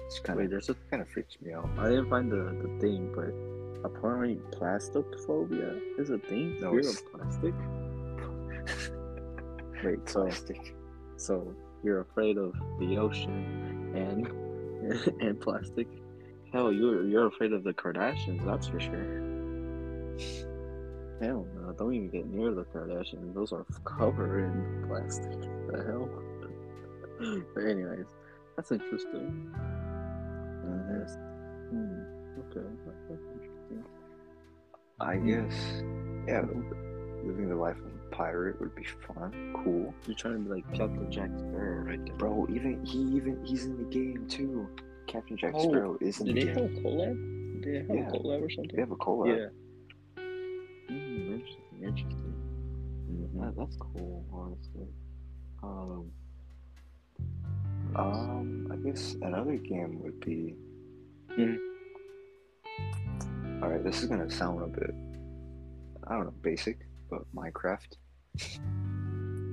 [0.08, 0.76] It's kind Wait, of there's a.
[0.90, 1.70] kind of freaks me out.
[1.78, 3.34] I didn't find the, the thing, but
[3.88, 6.60] apparently plastophobia is a thing.
[6.62, 7.54] No, Fear it's- of plastic.
[9.84, 10.74] Wait, so Plastic.
[11.18, 14.28] so you're afraid of the ocean and
[15.22, 15.88] and plastic?
[16.52, 18.44] Hell, you're you're afraid of the Kardashians.
[18.46, 19.06] That's for sure.
[21.22, 21.74] Hell no!
[21.78, 23.34] Don't even get near the Kardashians.
[23.36, 25.40] Those are covered in plastic.
[25.42, 26.10] The hell.
[27.54, 28.06] but anyways,
[28.56, 29.54] that's interesting.
[30.68, 32.02] Hmm.
[32.40, 32.68] Okay.
[33.10, 33.84] That's interesting.
[35.00, 35.56] I guess,
[36.28, 36.42] yeah,
[37.24, 39.94] living the life of a pirate would be fun, cool.
[40.08, 42.16] You're trying to be like Captain Jack Sparrow, right there.
[42.16, 44.68] Bro, even he even he's in the game too.
[45.08, 46.84] Captain Jack Oh, Sparrow is in Did the they have a game.
[46.84, 47.62] collab?
[47.62, 48.08] Did they have Yeah.
[48.08, 48.76] a collab or something?
[48.76, 49.38] They have a collab.
[49.38, 50.24] Yeah.
[50.90, 51.84] Mm, interesting.
[51.84, 52.34] Interesting.
[53.12, 53.40] Mhm.
[53.42, 54.88] That, that's cool, honestly.
[55.64, 56.12] Um.
[57.98, 60.56] Um, I guess another game would be.
[61.32, 61.58] Mhm.
[63.62, 64.94] All right, this is gonna sound a bit,
[66.06, 66.78] I don't know, basic,
[67.10, 67.96] but Minecraft.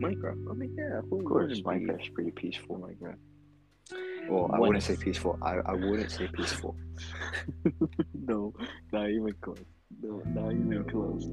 [0.01, 0.51] Minecraft.
[0.51, 0.99] I mean, yeah.
[0.99, 2.77] Of course, be- Minecraft's pretty peaceful.
[2.79, 3.19] Minecraft.
[4.29, 5.39] Well, I When- wouldn't say peaceful.
[5.43, 6.77] I, I wouldn't say peaceful.
[8.15, 8.53] no,
[8.93, 9.59] not even close.
[10.03, 10.83] No, not even No.
[10.85, 11.27] close.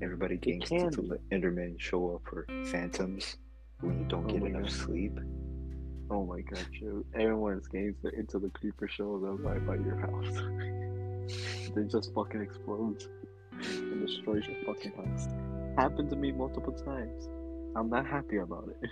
[0.00, 1.08] Everybody can gangsta to be.
[1.08, 3.36] let Endermen show up or phantoms
[3.80, 4.70] when you don't Oh get enough God.
[4.70, 5.18] sleep.
[6.10, 7.04] Oh my god, Joe.
[7.14, 11.70] Everyone's games into the creeper shows up right by your house.
[11.74, 13.08] they just fucking explodes
[13.52, 15.28] and destroys your fucking house.
[15.76, 17.28] Happened to me multiple times.
[17.76, 18.90] I'm not happy about it.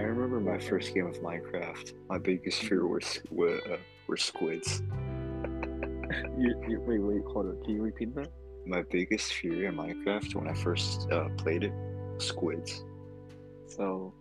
[0.00, 1.92] I remember my first game of Minecraft.
[2.08, 4.82] My biggest fear was were, uh, were squids.
[6.38, 7.62] you, you, wait, wait, hold on.
[7.64, 8.28] Can you repeat that?
[8.66, 11.72] My biggest fear in Minecraft when I first uh, played it,
[12.16, 12.82] squids.
[13.66, 14.14] So,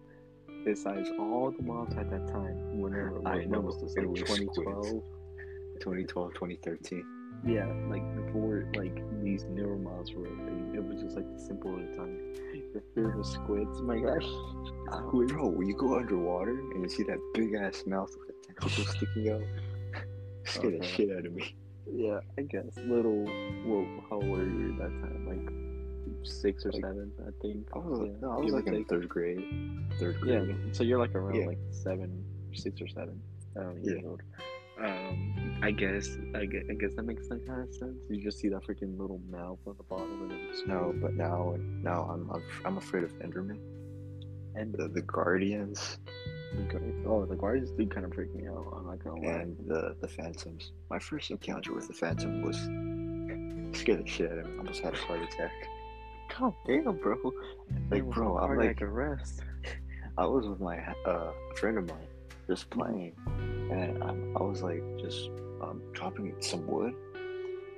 [0.66, 4.20] besides all the mobs at that time, whenever I when know, was this it was
[4.22, 5.04] 2012?
[5.80, 7.06] 2012, 2013.
[7.46, 11.40] Yeah, like before like these newer mobs were a thing, it was just like the
[11.40, 12.20] simple at the time.
[12.74, 14.26] Your favorite squids, my gosh.
[14.92, 18.54] Uh, bro, when you go underwater and you see that big ass mouth with the
[18.54, 19.42] tentacles sticking out,
[20.44, 21.56] scare the shit out of me.
[21.92, 23.24] Yeah, I guess little.
[23.66, 25.26] Well, how old were you at that time?
[25.26, 25.69] Like
[26.24, 27.68] six or Like- seven, I think.
[27.74, 29.44] I was, yeah, no, I was give or like in third grade.
[30.00, 30.48] Third grade.
[30.50, 31.48] Yeah, so you're like around Yeah.
[31.48, 33.22] like seven, six or seven.
[33.56, 33.92] Um, Yeah.
[33.94, 34.22] years old.
[34.82, 37.98] Um, I guess, I guess, I guess that makes that kind of sense.
[38.10, 41.16] You just see that freaking little mouth on the bottom and then just No, but
[41.16, 43.60] now, now I'm, I'm, I'm afraid of Enderman.
[44.56, 46.00] and The, the Guardians
[46.56, 48.74] the guard- oh, the guardians do kind of freak me out.
[48.76, 49.34] I'm not gonna lie.
[49.42, 50.72] and the the Phantoms.
[50.90, 52.58] My first encounter with the Phantom was
[53.78, 54.54] scared the shit out of me.
[54.56, 55.52] I almost had a heart attack.
[56.40, 57.18] God damn, bro.
[57.92, 59.42] Like, bro, I'm like- arrest.
[60.18, 62.08] I was with my uh, friend of mine
[62.48, 63.14] just playing,
[63.72, 65.30] and I, I was like just
[65.62, 66.94] um, chopping some wood,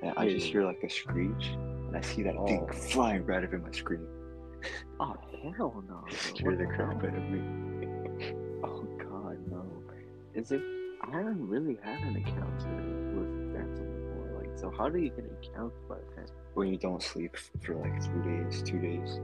[0.02, 2.72] and I just hear like a screech, and I see that thing Oh.
[2.72, 4.06] flying right up in my screen.
[4.98, 5.14] Oh
[5.56, 6.04] hell no!
[6.42, 7.40] What the the crap out of me.
[8.64, 9.64] Oh god, no.
[10.34, 10.62] Is it?
[11.02, 12.76] I haven't really had an encounter
[13.14, 14.40] with Phantom before.
[14.40, 16.36] Like, so how do you get encountered by a Phantom?
[16.54, 19.16] When you don't sleep for like three days, two days,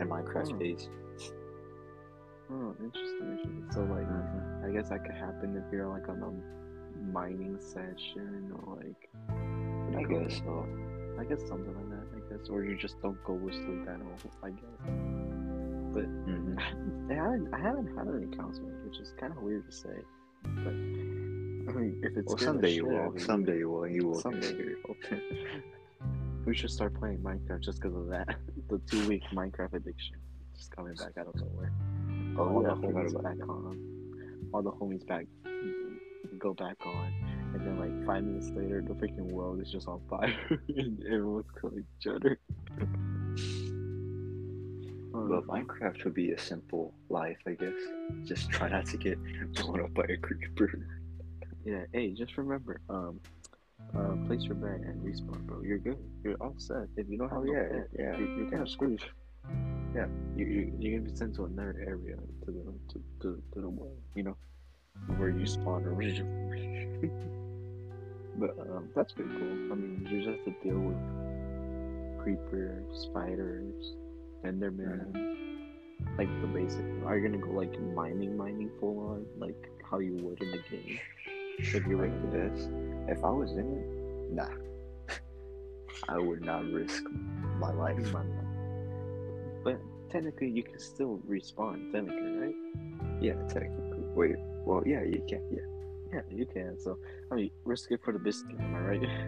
[0.00, 0.58] and Minecraft Oh.
[0.58, 0.88] days.
[2.50, 3.28] Oh, interesting.
[3.30, 3.66] interesting.
[3.70, 4.64] So like, Mhm.
[4.68, 6.32] I guess that could happen if you're like on a
[7.12, 9.08] mining session or like.
[9.96, 10.66] I guess so.
[11.18, 12.06] I guess something like that.
[12.16, 14.18] I guess, or you just don't go to sleep at all.
[14.42, 14.80] I guess.
[15.94, 16.58] But Mhm.
[17.10, 19.96] I haven't, I haven't, had any encounter, which is kind of weird to say.
[20.42, 23.12] But I mean, if it's Well, someday you will.
[23.18, 23.86] Someday you will.
[23.86, 24.48] You will Someday.
[24.48, 24.76] scared.
[26.44, 28.36] we should start playing Minecraft just because of that.
[28.68, 30.16] the two week Minecraft addiction
[30.56, 31.72] just coming back out of nowhere.
[32.38, 33.78] Oh, all yeah, the homies back on.
[34.52, 35.26] All the homies back
[36.38, 37.12] go back on.
[37.54, 40.34] And then like five minutes later the freaking world is just on fire
[40.68, 42.38] and everyone's killing each other.
[45.12, 47.74] Well, Um, Minecraft would be a simple life, I guess.
[48.24, 49.18] Just try not to get
[49.54, 50.86] blown up by a creeper.
[51.64, 53.20] yeah, hey, just remember, um
[53.96, 55.62] uh, place your bet and respawn, bro.
[55.62, 55.98] You're good.
[56.24, 56.88] You're all set.
[56.96, 58.62] If you don't have Oh, no yeah, bet, yeah, you're, you're kind yeah.
[58.62, 59.02] of screwed.
[59.94, 63.60] Yeah, you, you, you're gonna be sent to another area to the to, to, to
[63.60, 64.36] the world, you know,
[65.16, 66.88] where you spawned originally.
[68.38, 69.72] but um, that's pretty cool.
[69.72, 70.96] I mean, you just have to deal with
[72.22, 73.92] creepers, spiders,
[74.44, 75.36] Enderman,
[76.16, 76.84] like the basic.
[77.04, 80.58] Are you gonna go like mining, mining full on, like how you would in the
[80.70, 80.98] game?
[81.58, 82.68] If you were Like this.
[83.08, 84.48] If I was in it, nah.
[86.08, 87.02] I would not risk
[87.58, 88.14] my life.
[89.64, 92.54] But technically, you can still respawn, technically, right?
[93.20, 94.02] Yeah, technically.
[94.14, 94.36] Wait,
[94.66, 95.42] well, yeah, you can.
[95.50, 95.66] Yeah.
[96.12, 96.78] Yeah, you can.
[96.78, 96.98] So,
[97.30, 99.02] I mean, risk it for the biscuit, am I right?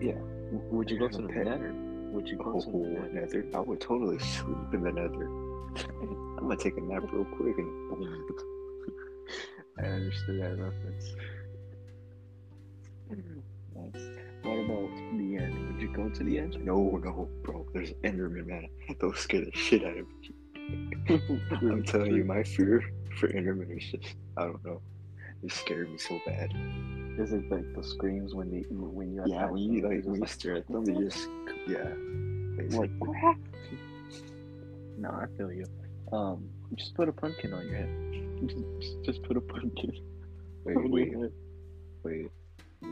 [0.00, 0.12] Yeah.
[0.52, 1.46] W- Would you go to the pet.
[1.46, 1.72] nether?
[2.12, 3.42] Would you go Oh, to the oh, nether?
[3.42, 3.46] nether.
[3.54, 5.26] I would totally sleep in the nether.
[6.38, 8.26] I'm gonna take a nap real quick and boom.
[9.78, 11.14] I understood that reference.
[14.66, 15.72] About the end?
[15.72, 16.58] Would you go to the end?
[16.64, 17.66] No, no, bro.
[17.72, 18.68] There's Enderman, man.
[19.00, 20.34] Those scare the shit out of me.
[21.50, 22.82] I'm telling you, my fear
[23.18, 24.80] for Enderman is just, I don't know.
[25.42, 26.50] It scared me so bad.
[27.18, 30.26] Is it like the screams when they when you Yeah, when you like when you
[30.26, 31.28] stare at them, they just
[31.66, 31.92] yeah.
[32.76, 32.90] like,
[34.98, 35.66] no, I feel you.
[36.12, 38.48] Um, just put a pumpkin on your head.
[38.48, 39.92] Just, just put a pumpkin.
[40.64, 41.32] wait, wait,
[42.02, 42.30] wait.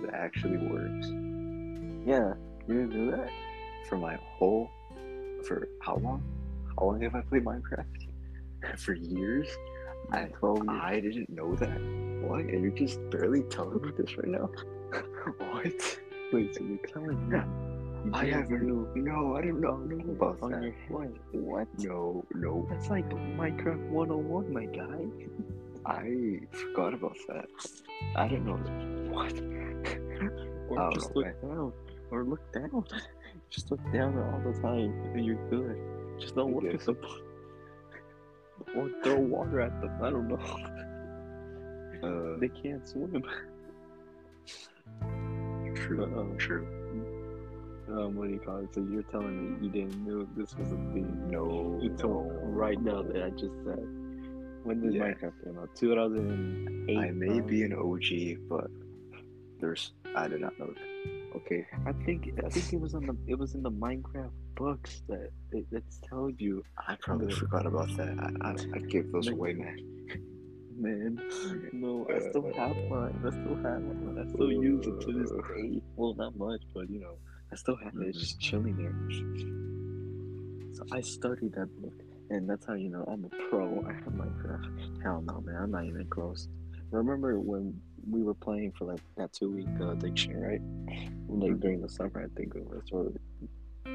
[0.02, 1.33] That actually works
[2.04, 2.34] Yeah,
[2.68, 3.30] you didn't do that.
[3.88, 4.70] for my whole
[5.46, 6.22] for how long?
[6.78, 7.84] How long have I played Minecraft?
[8.78, 9.48] for years.
[10.12, 10.68] I Twelve years.
[10.82, 11.80] I didn't know that.
[12.28, 12.40] What?
[12.40, 14.50] And you're just barely telling me this right now?
[15.38, 15.98] what?
[16.32, 17.36] Wait, so you're telling me
[18.04, 18.88] you I never knew.
[18.96, 20.62] No, I didn't know, know about on that.
[20.62, 21.18] your head?
[21.32, 21.68] What?
[21.78, 22.66] No, no.
[22.70, 25.06] That's like Minecraft 101, my guy.
[25.86, 27.46] I forgot about that.
[28.16, 29.10] I didn't know that.
[29.10, 29.40] What?
[30.70, 31.72] Or Oh, just look down.
[32.14, 32.84] Or look down.
[33.50, 35.76] Just look down all the time and you're good.
[36.20, 36.96] Just don't I look at them.
[38.76, 39.90] Or throw water at them.
[40.00, 40.38] I don't know.
[42.02, 43.22] Uh, They can't swim.
[45.74, 46.04] true.
[46.04, 46.64] Um, True.
[47.88, 48.72] um, what do you call it?
[48.72, 51.80] So you're telling me you didn't know this was a thing No.
[51.82, 53.84] until no, right now that I just said.
[54.62, 55.02] When did Yeah.
[55.02, 55.74] Minecraft come out?
[55.74, 56.96] 2008.
[56.96, 58.70] I may be an OG, but
[59.60, 59.92] there's.
[60.14, 61.23] I did not know that.
[61.36, 61.66] Okay.
[61.86, 65.30] I think I think it was on the it was in the Minecraft books that
[65.52, 68.16] it, it's telling you, I probably forgot about that.
[68.40, 69.76] I, I, I gave those Like- away, man.
[70.76, 71.20] man.
[71.72, 73.20] No, I still have mine.
[73.26, 74.24] I still have mine.
[74.26, 75.54] I still use it to this uh.
[75.54, 75.80] day.
[75.96, 77.16] Well, not much, but you know,
[77.52, 78.08] I still have it.
[78.08, 78.94] It's just chilling there.
[80.74, 81.94] So I studied that book,
[82.30, 83.84] and that's how you know I'm a pro.
[83.88, 85.02] I have Minecraft.
[85.02, 85.56] Hell no, man.
[85.62, 86.48] I'm not even close.
[86.90, 90.62] Remember when we were playing for like that two week uh, dictionary, right?
[91.28, 93.12] Like during the summer, I think it was, or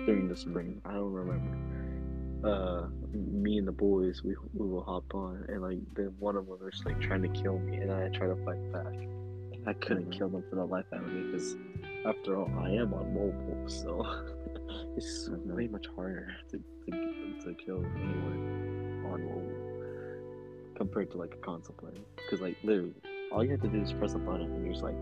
[0.06, 0.82] during the spring.
[0.86, 1.58] I don't remember.
[2.44, 6.48] Uh, me and the boys, we we will hop on, and like then one of
[6.48, 8.94] them was like trying to kill me, and I tried to fight back,
[9.68, 10.18] I couldn't Mhm.
[10.18, 11.58] kill them for the life out of me because,
[12.06, 14.06] after all, I am on mobile, so
[14.98, 15.54] it's Mhm.
[15.56, 16.92] way much harder to to,
[17.46, 21.94] to kill anyone on mobile compared to like a console player.
[22.16, 22.94] Because like literally,
[23.32, 24.96] all you have to do is press a button, and you're just like,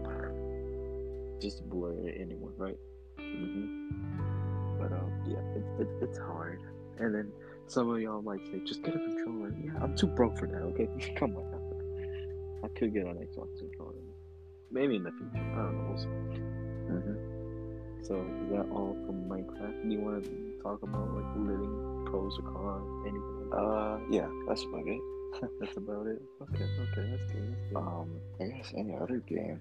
[1.40, 2.78] just blur anyone, right?
[3.20, 4.80] Mm-hmm.
[4.80, 6.60] But um, yeah, it, it, it's hard.
[7.00, 7.32] And then
[7.68, 9.54] some of y'all might say, just get a controller.
[9.64, 10.62] Yeah, I'm too broke for that.
[10.74, 11.44] Okay, come on.
[12.64, 13.94] I could get an Xbox controller.
[14.72, 15.38] Maybe in the future.
[15.38, 15.96] I don't know.
[16.92, 18.04] Mm-hmm.
[18.04, 19.84] So is that all from Minecraft?
[19.84, 20.30] Do you want to
[20.64, 23.40] talk about like living pros or cons, anything?
[23.42, 23.58] Like that?
[23.58, 25.02] Uh, yeah, that's about it.
[25.60, 26.22] that's about it.
[26.42, 27.12] Okay, okay, that's good.
[27.12, 27.32] That's
[27.72, 27.76] good.
[27.78, 28.10] Um,
[28.42, 29.60] I guess any other game.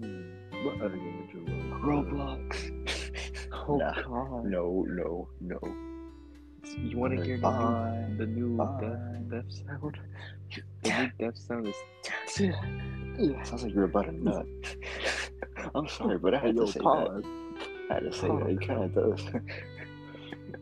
[0.00, 0.30] Hmm.
[0.66, 1.80] What other game would you like?
[1.82, 2.70] Roblox.
[3.66, 3.94] Oh Nah.
[4.02, 4.44] God.
[4.44, 5.58] No, no, no.
[6.76, 9.98] You want to hear the new, the new death, death sound?
[10.82, 11.74] The new death sound is.
[13.48, 14.46] Sounds like you're about a nut.
[15.74, 17.22] I'm sorry, but I had Yo, to say pause.
[17.22, 17.68] that.
[17.90, 18.46] I had to say that.
[18.48, 19.24] It kind of does.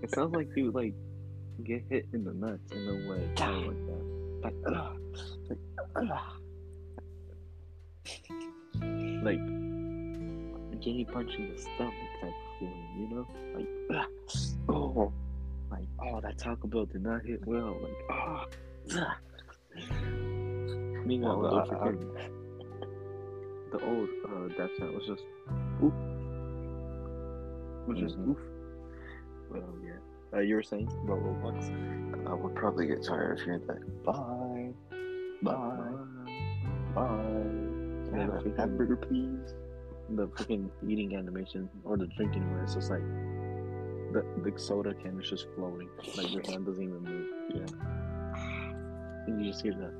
[0.02, 0.94] It sounds like you like
[1.64, 4.04] get hit in the nuts in a way, of like that.
[4.42, 4.96] Like, ugh,
[5.48, 5.58] like,
[5.96, 6.20] ugh.
[9.22, 9.40] like
[10.80, 13.26] getting punched in the stomach type of feeling, you know?
[13.56, 14.10] Like, ugh,
[14.68, 15.12] oh,
[15.70, 17.76] like oh, that Taco Bell did not hit well.
[17.80, 18.46] Like, ah,
[18.96, 19.06] ugh.
[21.06, 22.28] Meanwhile, Well, the, I- I-
[23.72, 25.22] the old uh, death sound was just
[25.82, 25.94] oof,
[27.88, 28.28] was just Mhm.
[28.30, 28.38] oof.
[29.54, 30.01] Um, yeah.
[30.34, 31.70] Uh, you were saying about Roblox?
[32.26, 34.04] I would probably get tired of hearing that.
[34.04, 34.72] Bye.
[35.42, 35.52] Bye.
[36.94, 37.02] Bye.
[38.10, 39.54] Can I have a hamburger, please?
[40.10, 43.02] The freaking eating animation or the drinking one, it's just like
[44.12, 45.88] the the soda can is just floating.
[46.16, 47.28] Like your hand doesn't even move.
[47.54, 47.66] Yeah.
[49.24, 49.94] And you just hear that.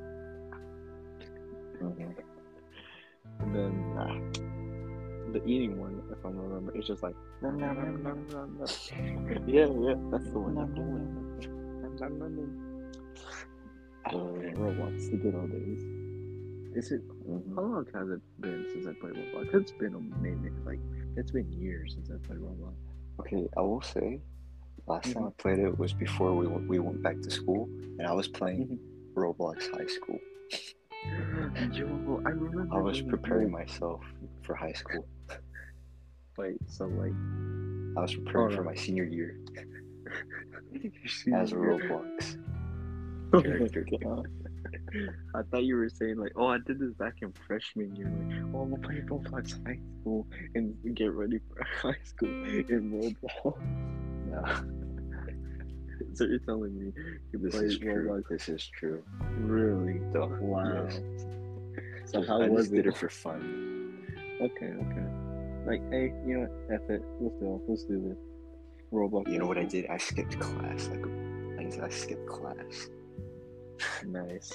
[1.81, 2.14] Mhm.
[3.40, 4.16] And then ah,
[5.32, 8.68] the eating one, if I remember, it's just like nom, nom, nom, nom, nom, nom.
[9.46, 10.54] Yeah, yeah, that's the one.
[10.54, 11.08] That's the one.
[11.82, 12.50] Nom, nom, nom, nom.
[14.12, 15.78] Oh, man, Roblox, the good old days.
[16.74, 17.54] Is it Mhm.
[17.54, 19.54] How long has it been since I played Roblox?
[19.61, 20.52] It's been a minute.
[20.66, 20.80] Like
[21.16, 22.74] it's been years since I played Roblox.
[23.20, 24.20] Okay, I will say,
[24.87, 25.18] last Mm-hmm.
[25.20, 28.12] time I played it was before we went, we went back to school, and I
[28.12, 28.78] was playing
[29.16, 29.20] Mm-hmm.
[29.20, 30.18] Roblox High School.
[31.72, 32.74] Yo, I remember.
[32.74, 34.00] I was preparing myself
[34.42, 35.07] for high school.
[36.38, 37.12] Wait, so like
[37.96, 39.37] I was preparing Oh, for my senior year
[40.72, 40.90] you
[41.35, 42.38] as a Roblox
[43.35, 43.87] Oh character.
[45.35, 48.11] I thought you were saying like, oh, I did this back in freshman year.
[48.11, 53.16] Like, oh, I'm gonna play Roblox high school and get ready for high school in
[53.24, 53.59] Roblox.
[54.31, 54.61] Yeah,
[56.14, 56.92] so you're telling me
[57.33, 58.09] you this is true.
[58.09, 58.28] Roblox?
[58.28, 59.02] This is true.
[59.38, 60.00] Really?
[60.12, 60.88] Wow.
[60.88, 61.00] yes.
[62.05, 62.90] So how I was just did it?
[62.90, 63.71] it for fun.
[64.42, 65.07] Okay, okay.
[65.64, 66.83] Like, hey, you know what?
[66.83, 67.02] F it.
[67.20, 67.62] Let's go.
[67.68, 68.18] Let's do this.
[68.92, 69.31] Roblox.
[69.31, 69.87] You know what I did?
[69.87, 70.88] I skipped class.
[70.88, 71.07] Like
[71.64, 72.90] I, said, I skipped class.
[74.05, 74.52] Nice.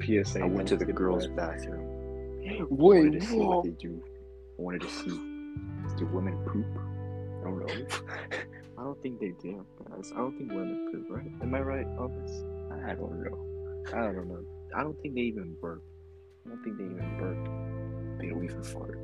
[0.00, 0.42] PSA.
[0.42, 1.60] I went to the girls' class.
[1.60, 2.02] bathroom.
[2.48, 4.02] I Wait, wanted to see what they do.
[4.58, 5.32] I wanted to see
[5.98, 6.66] do women poop.
[7.40, 7.86] I don't know.
[8.78, 10.12] I don't think they do, guys.
[10.14, 11.30] I don't think women poop, right?
[11.42, 11.86] Am I right
[12.24, 12.42] this?
[12.84, 13.84] I don't know.
[13.92, 14.44] I don't know.
[14.74, 15.82] I don't think they even burp.
[16.46, 17.71] I don't think they even burp.
[18.22, 18.98] They don't even fart.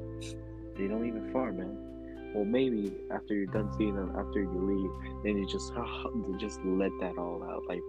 [0.76, 2.33] They don't even fart, man.
[2.35, 6.60] Well, maybe after you're done seeing them, after you leave, then you just you just
[6.64, 7.81] let that all out, like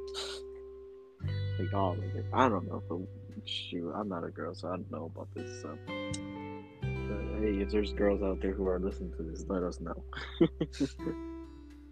[1.60, 2.26] like all of it.
[2.34, 3.00] I don't know, but
[3.46, 5.78] shoot, I'm not a girl, so I don't know about this stuff.
[5.88, 10.04] But hey, if there's girls out there who are listening to this, let us know.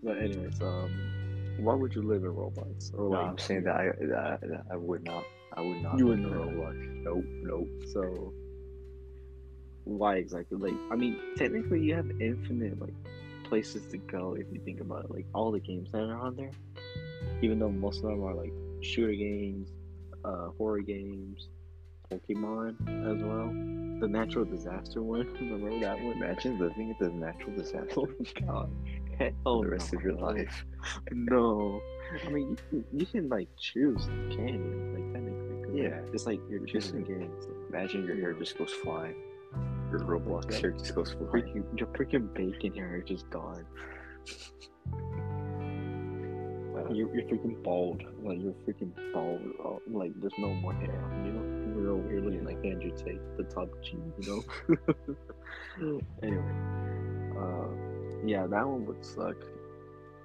[0.03, 2.91] but anyways, um, why would you live in Roblox?
[2.93, 5.23] Or No, like, I'm saying that I that, that I would not.
[5.55, 5.97] I would not.
[5.99, 6.39] You wouldn't in know.
[6.39, 7.03] Roblox.
[7.03, 7.25] Nope.
[7.43, 7.67] Nope.
[7.91, 8.33] So
[9.87, 10.57] why exactly?
[10.57, 12.93] Like, I mean, technically, you have infinite like
[13.43, 15.11] places to go if you think about it.
[15.11, 16.51] Like all the games that are on there,
[17.41, 19.69] even though most of them are like shooter games,
[20.25, 21.47] uh, horror games,
[22.11, 22.71] Pokemon
[23.15, 23.47] as well.
[23.99, 26.17] The natural disaster one, remember that one?
[26.17, 27.87] Imagine living in the natural disaster.
[27.97, 28.69] Oh
[29.19, 29.33] god!
[29.45, 30.65] Hell the rest of your life.
[31.11, 31.81] No,
[32.25, 34.59] I mean you can, you can like choose candy,
[34.93, 35.81] like technically.
[35.81, 35.99] Yeah.
[36.13, 37.45] it's like you're Just choosing in- games.
[37.69, 39.15] Imagine your hair just goes flying.
[39.91, 41.31] Your Roblox hair just goes flying.
[41.31, 43.65] Freaking, your freaking bacon hair is just gone.
[46.75, 48.03] Uh, You're, you're freaking bald.
[48.21, 49.41] Like you're freaking bald.
[49.63, 51.01] Oh, like there's no more hair.
[51.25, 53.97] You know, we're over here looking like Andrew Tate, the top G.
[54.19, 54.81] You know.
[56.23, 56.53] anyway,
[57.39, 59.35] uh, yeah, that one would suck.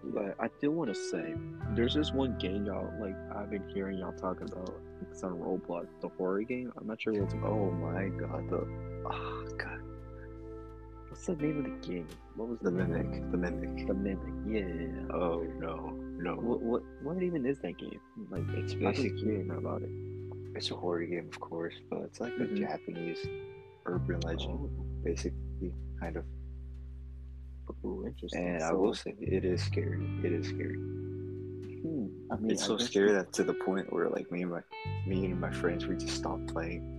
[0.04, 1.34] But I do want to say,
[1.74, 4.74] there's this one game y'all like I've been hearing y'all talk about.
[5.10, 6.72] It's on Roblox, the horror game.
[6.76, 8.66] I'm not sure what's oh my god, the
[9.06, 9.80] oh god,
[11.08, 12.08] What's the name of the game?
[12.36, 12.90] What was the name?
[12.90, 13.86] mimic, the mimic.
[13.86, 14.18] The Mimic.
[14.46, 15.14] Yeah.
[15.14, 16.34] Oh no, no.
[16.34, 18.00] What what what even is that game?
[18.30, 19.90] Like It's basically hearing about it.
[20.56, 22.52] it's a horror game, of course, but it's like Mhm.
[22.52, 23.24] a Japanese
[23.86, 24.70] urban legend, Oh,
[25.04, 26.24] basically, kind of.
[27.84, 28.46] Ooh, interesting.
[28.54, 30.04] And I will say, it is scary.
[30.24, 30.76] It is scary.
[30.76, 34.50] hmm, I mean, it's I so scary that to the point where like me and
[34.50, 34.60] my
[35.06, 36.98] me and my friends we just stopped playing.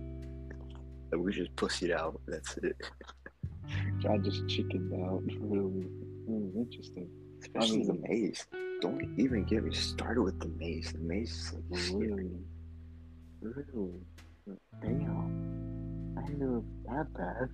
[1.12, 2.20] And we just pussied out.
[2.26, 2.76] That's it.
[4.08, 5.22] I just chickened out.
[5.40, 5.86] Really,
[6.28, 7.08] mm, interesting.
[7.40, 8.46] Especially the mean- maze.
[8.80, 10.92] Don't even get me started with the maze.
[10.92, 12.30] The maze is like scary.
[13.40, 14.00] Really, really.
[14.82, 17.48] Damn, I didn't know it was that bad.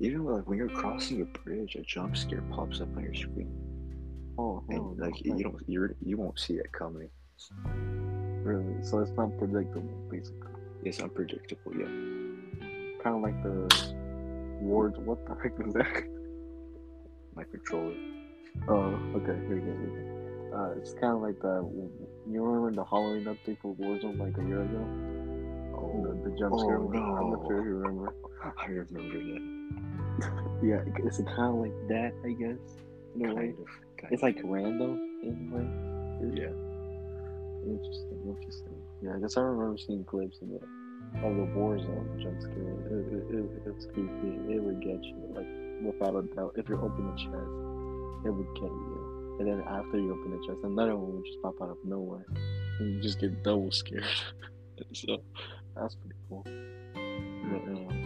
[0.00, 3.50] Even like when you're crossing a bridge, a jump scare pops up on your screen,
[4.38, 5.36] Oh, and hell like no.
[5.36, 7.08] you don't you you won't see it coming.
[8.44, 8.82] really.
[8.82, 10.50] So it's not predictable, basically.
[10.84, 11.72] It's unpredictable.
[11.74, 11.86] Yeah,
[13.02, 13.94] Kind of like the
[14.60, 14.98] ward.
[15.06, 16.04] What the heck is that?
[17.34, 17.94] my controller.
[18.68, 19.36] Oh, okay.
[19.46, 19.72] Here you go.
[19.80, 20.56] here go.
[20.56, 21.64] Uh, it's kind of like the.
[22.30, 24.84] You remember the Halloween update for Warzone like a year ago?
[25.78, 26.76] Oh, The, the jump Oh, scare.
[26.76, 27.44] I'm not no.
[27.48, 28.14] sure you remember.
[28.44, 29.75] I remember that.
[30.62, 32.58] Yeah, it's kind of like that, I guess.
[33.14, 33.66] In a way, of.
[33.98, 36.40] Kind it's like random in a way.
[36.40, 36.52] yeah.
[37.66, 38.76] Interesting, interesting.
[39.02, 40.60] Yeah, I guess I remember seeing clips of the
[41.24, 42.76] of the Warzone jump scare.
[42.90, 44.52] It, it, it, it's creepy.
[44.52, 45.46] It would get you, like
[45.84, 46.54] without a doubt.
[46.56, 49.36] If you open the chest, it would get you.
[49.38, 52.24] And then after you open the chest, another one would just pop out of nowhere,
[52.80, 54.04] and you just get double scared.
[54.92, 55.18] so
[55.76, 56.42] that's pretty cool.
[56.44, 58.05] But, um,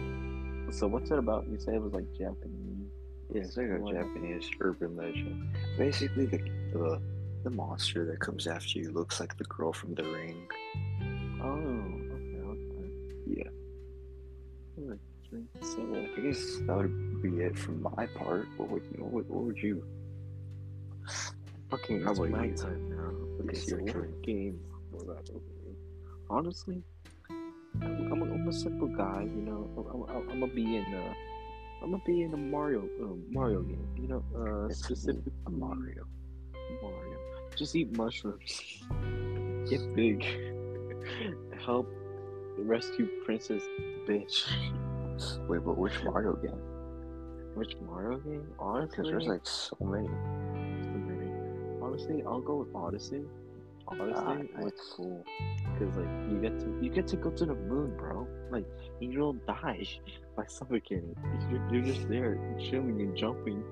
[0.71, 1.47] so what's it about?
[1.49, 2.87] You say it was like Japanese.
[3.33, 3.93] Yeah, it's like a What?
[3.93, 5.55] Japanese urban legend.
[5.77, 6.37] Basically, the,
[6.73, 7.01] the
[7.43, 10.47] the monster that comes after you looks like the girl from The Ring.
[11.41, 11.57] Oh,
[12.15, 12.89] okay, okay.
[13.27, 14.95] Yeah.
[15.61, 15.81] So,
[16.17, 18.47] I guess that would be it from my part.
[18.57, 19.03] What would you?
[19.03, 19.83] What what would you?
[21.69, 21.77] How
[22.11, 22.55] it's my you?
[22.55, 23.11] time now.
[23.45, 24.13] Okay, It's your turn.
[24.23, 24.59] game.
[26.29, 26.83] Honestly,
[27.81, 30.07] I'm, I'm, a, I'm a simple guy, you know.
[30.09, 31.13] I'm, I'm, gonna be in a,
[31.83, 34.23] I'm gonna be in a Mario uh, Mario game, you know.
[34.35, 36.05] Uh, It's specifically a Mario.
[36.81, 37.17] Mario.
[37.55, 38.83] Just eat mushrooms.
[39.69, 40.25] Get big.
[41.65, 41.87] Help
[42.57, 43.63] rescue Princess
[44.07, 44.45] Bitch.
[45.47, 46.61] Wait, but which Mario game?
[47.55, 48.47] Which Mario game?
[48.59, 50.09] Honestly, Because there's like so many.
[51.81, 53.23] Honestly, I'll go with Odyssey.
[53.99, 54.93] Was nice.
[54.95, 55.25] cool
[55.73, 58.27] because like you get to you get to go to the moon, bro.
[58.51, 58.65] Like
[58.99, 59.85] you don't die
[60.35, 61.15] by suffocating.
[61.49, 63.63] You're, you're just there chilling and jumping,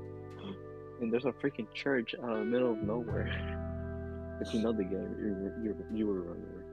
[1.01, 3.27] and there's a freaking church out in the middle of nowhere.
[4.41, 6.65] if you know the game, you you you will remember.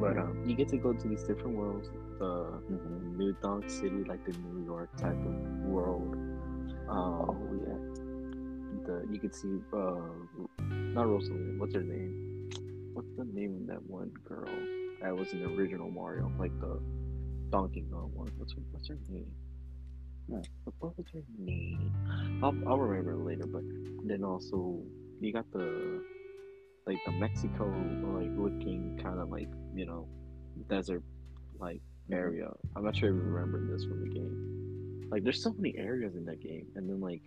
[0.00, 1.88] But um, you get to go to these different worlds.
[2.18, 3.16] The Mhm.
[3.16, 5.34] New Donk City, like the New York type of
[5.66, 6.14] world.
[6.88, 7.36] Um, Oh
[7.66, 7.78] yeah.
[8.86, 10.00] the you can see uh
[10.94, 12.48] not Rosalie, what's her name?
[12.92, 14.48] What's the name of that one girl
[15.02, 16.80] that was in the original Mario, like the
[17.50, 18.30] Donkey Kong one?
[18.36, 19.26] What's her what's her name?
[20.28, 20.40] Hmm.
[20.78, 21.92] What was her name?
[22.42, 23.62] I'll I'll remember it later, but
[24.04, 24.80] then also
[25.20, 26.00] you got the
[26.86, 27.66] like the Mexico
[28.16, 30.06] like looking kind of like, you know,
[30.68, 31.02] desert
[31.58, 31.80] like
[32.12, 32.48] area.
[32.76, 35.08] I'm not sure if you remember this from the game.
[35.10, 37.22] Like there's so many areas in that game and then like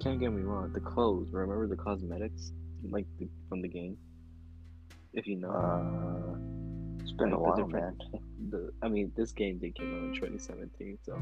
[0.00, 2.52] can't get me wrong, the clothes, remember the cosmetics
[2.90, 3.96] like the, from the game?
[5.12, 5.50] If you know.
[5.50, 6.36] Uh,
[7.02, 7.98] it's been a Like, the while, man.
[8.50, 11.20] the I mean this game did came out in 2017, so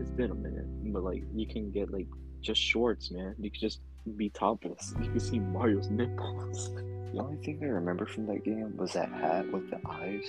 [0.00, 0.66] it's been a minute.
[0.92, 2.06] But like you can get like
[2.40, 3.34] just shorts, man.
[3.38, 3.80] You can just
[4.16, 4.94] be topless.
[5.02, 6.70] You can see Mario's nipples.
[7.14, 10.24] The only thing I remember from that game was that hat with the eyes.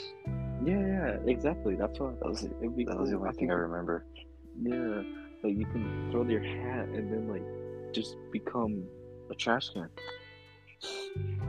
[0.64, 1.76] yeah, yeah, exactly.
[1.76, 2.52] That's what That was it.
[2.62, 4.06] it'd be That was the only thing I remember.
[4.62, 5.02] Yeah,
[5.44, 8.84] like you can throw your hat and then like just become
[9.30, 9.90] a trash can.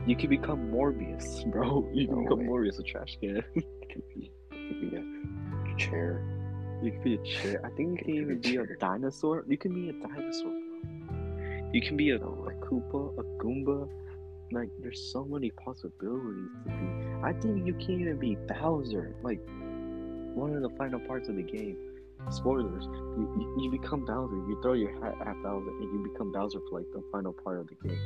[0.05, 1.87] You can become Morbius, bro.
[1.93, 2.45] You can No become way.
[2.45, 3.37] Morbius, a trash can.
[3.37, 3.43] It
[3.93, 6.23] could be, could be a chair.
[6.81, 7.61] You can be a chair.
[7.65, 9.43] I think you can even can be be a a dinosaur.
[9.47, 10.51] You can be a dinosaur.
[10.51, 11.69] Bro.
[11.73, 13.87] You can be a, a Koopa, a Goomba.
[14.51, 17.23] Like, there's so many possibilities to be.
[17.23, 19.15] I think you can even be Bowser.
[19.21, 19.41] Like,
[20.33, 21.77] one of the final parts of the game.
[22.29, 22.85] Spoilers.
[22.85, 24.35] You, you, become Bowser.
[24.35, 27.59] You throw your hat at Bowser, and you become Bowser for like the final part
[27.59, 27.99] of the game.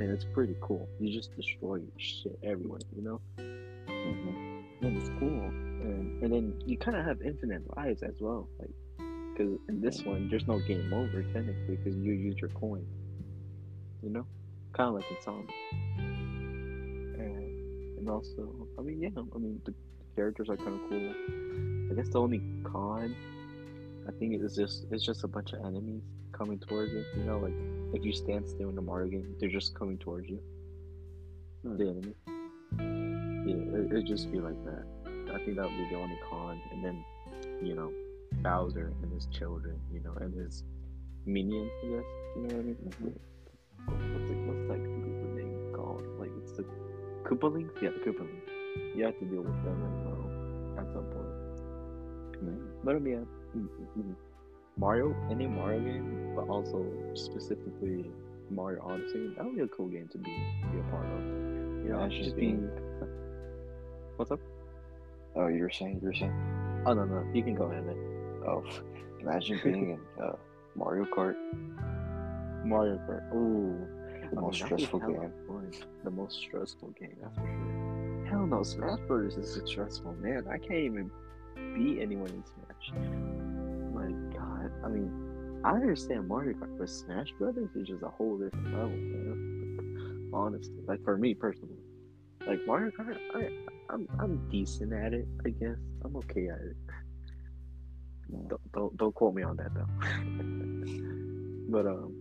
[0.00, 0.88] And it's pretty cool.
[1.00, 2.80] You just destroy shit everywhere.
[2.96, 3.20] You know.
[3.38, 4.64] Mhm.
[4.82, 5.42] And it's cool.
[5.82, 8.70] And and then you kind of have infinite lives as well, like
[9.38, 12.86] because in this one there's no game over technically because you use your coin.
[14.02, 14.26] You know,
[14.72, 15.50] kind of like in Sonic.
[17.18, 19.74] And and also, I mean, yeah, I mean the
[20.16, 21.12] characters are kind of cool.
[21.90, 23.14] I guess the only con,
[24.08, 26.02] I think, is just it's just a bunch of enemies
[26.32, 27.04] coming towards you.
[27.16, 27.52] You know, like
[27.94, 30.40] if you stand still in the Mario game, they're just coming towards you.
[31.64, 32.14] The enemy.
[33.48, 34.84] Yeah, it, it'd just be like that.
[35.34, 36.60] I think that would be the only con.
[36.72, 37.04] And then,
[37.62, 37.92] you know,
[38.42, 40.64] Bowser and his children, you know, and his
[41.26, 42.04] minions, I guess.
[42.36, 42.76] You know what I mean?
[43.86, 46.02] What's, it, what's that Koopa name called?
[46.18, 46.64] Like, it's the
[47.24, 47.70] Koopalings?
[47.82, 48.96] Yeah, the Koopalings.
[48.96, 50.24] You have to deal with them as well
[50.78, 51.34] at some point.
[52.42, 52.58] Mhm.
[52.84, 53.24] But yeah.
[54.76, 58.10] Mario, any Mario game, but also specifically
[58.50, 60.30] Mario Odyssey, that would be a cool game to be,
[60.72, 61.20] be a part of.
[61.20, 62.70] You know, Imagine just being-.
[64.16, 64.40] What's up?
[65.36, 66.32] Oh, you were saying, you were saying.
[66.86, 67.96] Oh no no, you can go ahead, man.
[68.46, 68.64] Oh,
[69.20, 70.36] imagine being in uh,
[70.74, 71.36] Mario Kart,
[72.64, 73.32] Mario Kart.
[73.34, 73.76] Ooh,
[74.30, 75.32] the I most mean, stressful game.
[76.04, 78.26] The most stressful game, that's for sure.
[78.28, 80.46] Hell no, Smash Brothers is a stressful, man.
[80.48, 81.10] I can't even
[81.74, 82.67] beat anyone in Smash.
[83.92, 88.38] My God, I mean, I understand Mario Kart, but Smash Brothers is just a whole
[88.38, 90.30] different level, man.
[90.32, 91.78] Honestly, like for me personally,
[92.46, 93.50] like Mario Kart, I,
[93.90, 95.76] I'm, I'm decent at it, I guess.
[96.04, 96.76] I'm okay at it.
[98.48, 99.86] Don't, don't, don't quote me on that though.
[101.70, 102.14] but um,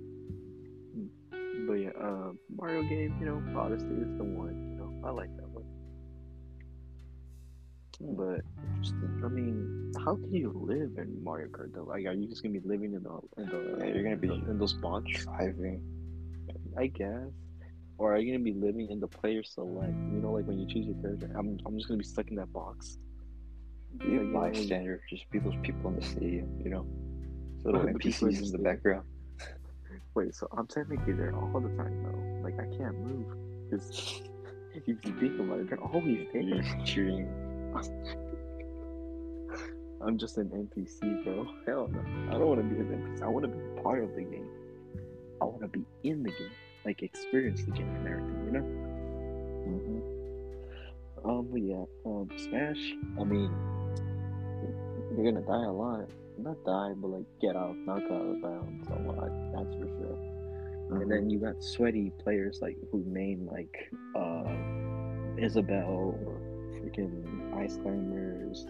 [1.67, 4.55] but yeah, um, Mario game, you know, Odyssey is the one.
[4.71, 5.46] You know, I like that.
[7.99, 8.41] But
[9.23, 11.83] I mean, how can you live in Mario Kart though?
[11.83, 14.29] Like, are you just gonna be living in the in the Yeah, you're gonna be
[14.29, 15.05] in those spots?
[15.23, 15.81] driving.
[16.77, 17.31] I guess.
[17.97, 19.93] Or are you gonna be living in the player select?
[20.13, 22.35] You know, like when you choose your character, I'm I'm just gonna be stuck in
[22.35, 22.97] that box.
[23.97, 25.01] Be a Like, you know, bystander.
[25.09, 26.85] Just be those people in the stadium, you know?
[27.63, 29.05] Little The people in NPCs in the background.
[30.15, 32.43] Wait, so I'm technically there all the time though.
[32.43, 33.25] Like I can't move.
[33.71, 34.21] Cause
[34.75, 36.61] if you think about it, they're always You're there.
[36.61, 37.27] just cheering.
[40.01, 41.47] I'm just an NPC, bro.
[41.67, 42.05] Hell no.
[42.27, 43.23] I don't want to be an NPC.
[43.23, 44.49] I want to be part of the game.
[45.41, 46.55] I want to be in the game,
[46.85, 48.65] like experience the game and everything, you know.
[49.65, 49.99] hmm
[51.29, 52.97] Um, but yeah, um, Smash.
[53.19, 53.59] I mean,
[55.15, 56.09] you're gonna die a lot.
[56.37, 59.31] Not die, but like get out, knock out of bounds a lot.
[59.53, 60.19] That's for sure.
[61.01, 61.09] And Mm-hmm.
[61.09, 63.75] then you got sweaty players like who main like
[64.15, 64.65] uh
[65.37, 66.41] Isabelle or
[66.79, 68.65] freaking Ice Climbers,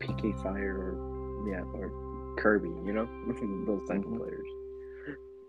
[0.00, 1.90] PK Fire, or yeah, or
[2.38, 2.68] Kirby.
[2.86, 3.08] You know,
[3.66, 4.12] those type Mhm.
[4.12, 4.46] of players.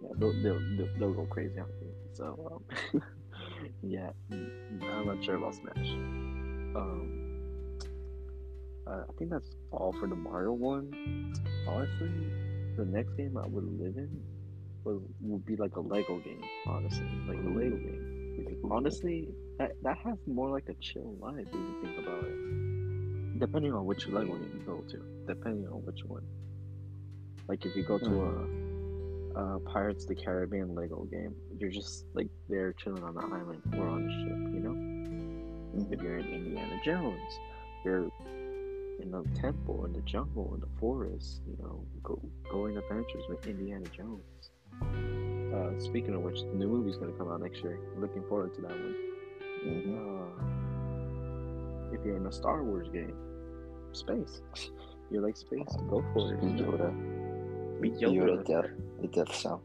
[0.02, 1.88] Yeah, they'll they'll, they'll, they'll go crazy on me.
[2.14, 2.62] So
[2.94, 3.02] um,
[3.84, 5.92] yeah, I'm not sure about Smash.
[6.76, 7.78] Um,
[8.88, 10.92] uh, I think that's all for the Mario one.
[11.68, 12.10] Honestly,
[12.78, 14.10] the next game I would live in
[14.84, 16.42] was would be like a Lego game.
[16.66, 18.58] Honestly, like a Lego game.
[18.72, 19.28] Honestly,
[19.62, 23.40] that that has more like a chill life if you think about it.
[23.40, 24.98] Depending on which Lego game you go to,
[25.28, 26.24] depending on which one.
[27.48, 28.14] Like if you go to
[29.36, 33.22] a, a Pirates of the Caribbean Lego game, you're just like there chilling on the
[33.22, 35.88] island or on the ship, you know.
[35.92, 37.40] If you're in Indiana Jones,
[37.86, 38.10] you're
[39.00, 42.20] in the temple, in the jungle, in the forest, you know, go
[42.52, 44.22] going adventures with Indiana Jones.
[45.54, 47.80] Uh, speaking of which, the new movie's gonna come out next year.
[47.98, 49.11] Looking forward to that one.
[49.64, 50.26] Uh,
[51.94, 53.16] if you're in a Star Wars game,
[53.92, 54.42] space.
[55.12, 55.76] You like space?
[55.90, 56.42] Go for it.
[56.42, 56.48] Be?
[56.64, 56.92] Yoda.
[57.82, 58.46] Be Yoda, Yoda.
[58.46, 59.62] death, the death sound.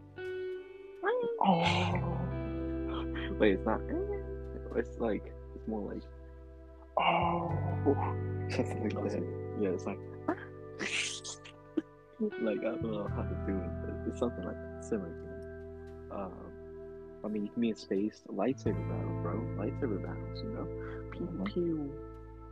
[1.41, 1.63] Oh.
[3.39, 3.81] Wait, it's not.
[4.77, 6.03] It's like it's more like.
[6.99, 7.53] Oh,
[8.51, 9.23] something like that.
[9.61, 9.99] Yeah, it's like.
[12.43, 15.09] like I don't know how to do it, but it's something like that, similar.
[15.09, 15.15] To
[16.11, 16.17] that.
[16.17, 16.46] Um,
[17.27, 19.35] I mean, you can be in space, lightsaber battle, bro.
[19.59, 20.67] Lightsaber battles, you know.
[21.11, 21.45] Pew Mhm.
[21.47, 21.93] pew.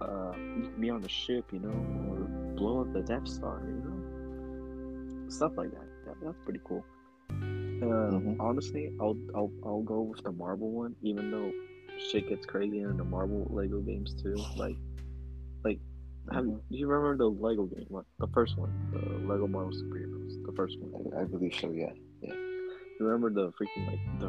[0.01, 1.71] Uh, you can be on the ship, you know,
[2.11, 2.17] or
[2.57, 5.31] blow up the Death Star, you know.
[5.31, 5.87] Stuff like that.
[6.07, 6.85] that that's pretty cool.
[7.31, 8.37] Um, Mhm.
[8.41, 11.51] Honestly, I'll I'll I'll go with the Marvel one, even though
[12.11, 14.35] shit gets crazy in the Marvel Lego games too.
[14.57, 14.77] Like,
[15.65, 15.79] like
[16.33, 17.87] Have you, do you remember the Lego game?
[17.89, 18.71] What the first one?
[18.93, 18.99] The
[19.29, 20.45] Lego Marvel Superheroes.
[20.47, 21.13] The first one.
[21.17, 21.71] I, I believe so.
[21.71, 21.93] Yeah.
[22.23, 24.29] You remember the freaking like the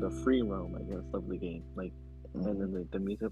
[0.00, 1.64] the free roam, I guess, of the game.
[1.76, 1.92] Like,
[2.34, 2.58] and Mhm.
[2.58, 3.30] then the, the music.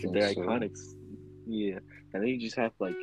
[0.00, 0.40] Think They're so.
[0.42, 0.94] iconics.
[1.46, 1.78] Yeah,
[2.12, 2.96] and then you just have like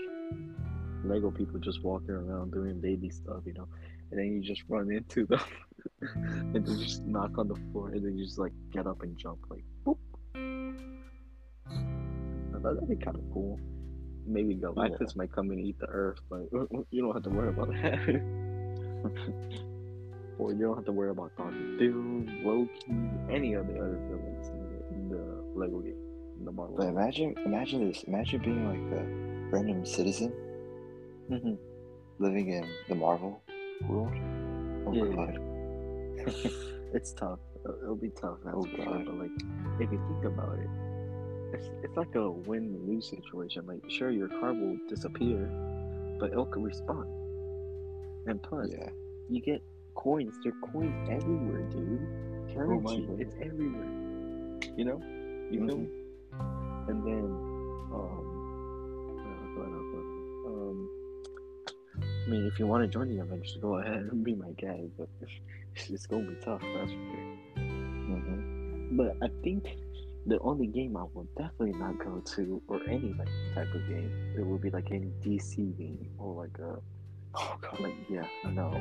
[1.04, 3.68] Lego people just walking around doing baby stuff, you know,
[4.12, 5.40] and then you just run into them,
[6.02, 9.18] and then just knock on the floor, and then you just like get up and
[9.18, 9.98] jump, like boop.
[12.52, 13.60] That- That'd be kind of cool.
[14.28, 16.48] Maybe Galactus might come and eat the Earth, but
[16.92, 19.62] you don't have to worry about that.
[20.42, 24.48] or you don't have to worry about Doctor Doom, Loki, any of the other villains
[24.48, 25.96] in the, in the Lego game,
[26.40, 26.76] in the Marvel.
[26.78, 28.04] But imagine, imagine this.
[28.04, 29.04] Imagine being like a
[29.56, 30.34] random citizen
[31.30, 31.58] Mhm.
[32.18, 33.42] living in the Marvel
[33.88, 34.12] world.
[34.88, 35.04] Oh Yeah.
[35.04, 35.38] my god.
[36.94, 37.40] it's tough.
[37.64, 38.86] It'll it'll be tough, that's Oh, for sure.
[38.86, 39.06] God.
[39.06, 39.32] But like,
[39.80, 40.70] if you think about it,
[41.54, 43.68] it's it's like a win-lose situation.
[43.68, 45.48] Like, sure, your car will disappear,
[46.20, 47.06] but it'll respawn.
[48.26, 48.90] And plus, Yeah.
[49.30, 49.62] you get
[49.96, 50.36] coins.
[50.44, 52.56] There are coins everywhere, dude.
[52.56, 53.20] Currency, God.
[53.20, 53.88] it's everywhere.
[54.78, 55.02] You know,
[55.52, 55.90] you feel me?
[56.88, 57.26] And then,
[57.94, 58.32] um,
[59.20, 60.22] uh, what else, what else?
[60.48, 60.90] um,
[62.26, 64.88] I mean, if you want to join the Avengers, go ahead and be my guy.
[64.98, 65.10] But
[65.76, 67.38] it's, gonna be tough, that's for sure.
[67.56, 69.78] hmm But I think
[70.28, 74.36] the only game I will definitely not go to, or any like type of game,
[74.38, 76.80] it will be like any DC game or like a
[77.34, 77.80] Oh god.
[77.80, 78.72] like yeah, no,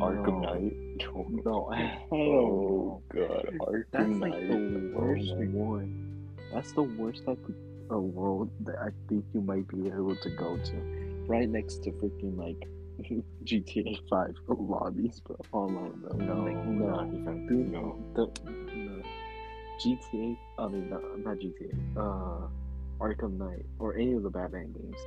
[0.00, 0.72] Arkham no, Knight.
[1.14, 1.72] Oh, No,
[2.12, 3.46] oh god.
[3.60, 4.30] Arkham That's Knight.
[4.32, 6.28] like the Oh worst my one.
[6.52, 7.54] That's the worst type of
[7.90, 10.74] of world that I think you might be able to go to.
[11.26, 12.68] Right next to freaking like
[13.44, 16.16] GTA 5 lobbies, but online though.
[16.18, 17.46] No, like, not no, even.
[17.48, 17.96] dude, No.
[18.14, 19.02] The, no.
[19.80, 22.48] GTA, I mean, no, not GTA, uh,
[23.00, 24.98] Arkham Knight, or any of the Batman games,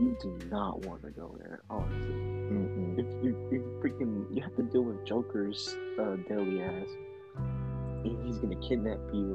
[0.00, 2.14] you do not want to go there, honestly.
[2.14, 2.98] Mm-mm.
[2.98, 6.88] If you, if you freaking, you have to deal with Joker's uh, daily ass,
[8.04, 9.34] and he's gonna kidnap you,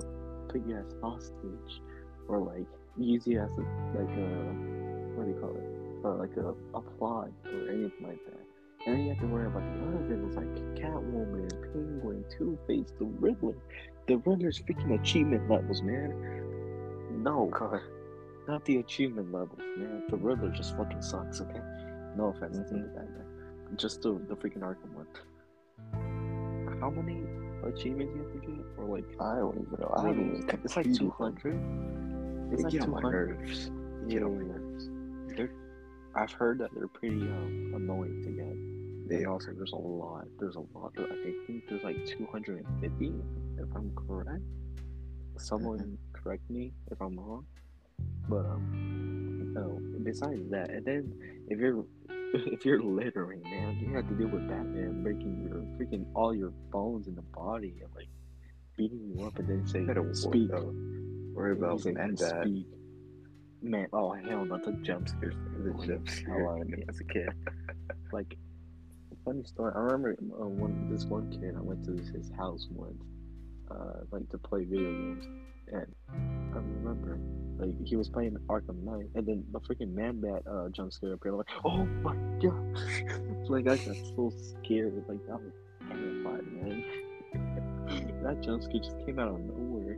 [0.50, 1.82] put you as hostage,
[2.28, 3.62] or like use you as a,
[3.98, 4.30] like a,
[5.16, 8.40] what do you call it, uh, like a, a plot or anything like that.
[8.86, 12.92] And then you have to worry about the other villains like Catwoman, Penguin, Two Face,
[13.00, 13.56] the Riddler.
[14.08, 16.14] The Riddler's freaking achievement levels, man.
[17.24, 17.80] No, God.
[18.48, 20.04] Not the achievement levels, man.
[20.10, 21.62] The Riddler just fucking sucks, okay?
[22.16, 22.94] No offense to Mhm.
[22.96, 23.26] that man.
[23.78, 25.08] Just the, the freaking Arkham one.
[26.80, 27.24] How many
[27.64, 28.66] achievements do you have to get?
[28.78, 29.94] Or like, I don't even know.
[29.98, 31.56] I haven't even it's like 200?
[32.52, 33.12] It's like 200.
[33.40, 33.72] nerves.
[34.10, 34.90] Get on my nerves.
[35.38, 35.52] They're,
[36.16, 39.10] I've heard that they're pretty um, annoying to get.
[39.20, 40.26] They also, there's a lot.
[40.40, 40.94] There's a lot.
[40.98, 43.14] I think there's like 250,
[43.58, 44.42] if I'm correct.
[45.38, 45.96] Someone Mm-hmm.
[46.14, 47.46] correct me if I'm wrong.
[48.28, 49.80] But um, no.
[50.04, 51.14] Besides that, and then
[51.48, 51.86] if you're
[52.34, 56.52] if you're littering, man, you have to deal with Batman breaking your freaking all your
[56.72, 58.08] bones in the body and like
[58.78, 60.50] beating you up, and then say You speak.
[60.52, 60.74] Worry about,
[61.34, 62.68] worry And about said, man speak.
[63.62, 66.44] Man, oh hell no, the jump scares The jump scare.
[66.44, 67.30] Hell me as a kid.
[68.12, 68.36] like,
[69.24, 69.72] funny story.
[69.76, 71.56] I remember uh, one this one kid.
[71.58, 73.02] I went to his house once,
[73.72, 75.26] uh, like to play video games,
[75.72, 77.20] and I remember
[77.58, 81.36] like he was playing Arkham Knight, and then the freaking Man-Bat uh, jump scare appeared.
[81.36, 82.78] Like, oh my god!
[83.50, 85.04] like I got so scared.
[85.08, 85.54] Like I was
[85.88, 86.86] terrified, man.
[88.24, 89.98] that jump scare just came out of nowhere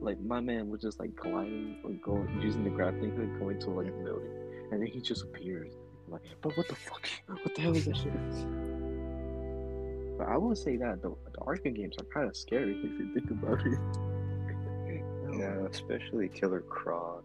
[0.00, 3.70] like my man was just like gliding or going using the grappling hook going to
[3.70, 4.30] like a building
[4.70, 5.72] and then he just appears
[6.06, 8.12] I'm like but what the fuck what the hell is that shit
[10.18, 13.14] but I will say that the, the Arkham games are kind of scary if you
[13.14, 13.78] think about it
[15.32, 17.24] Yeah, especially Killer Croc.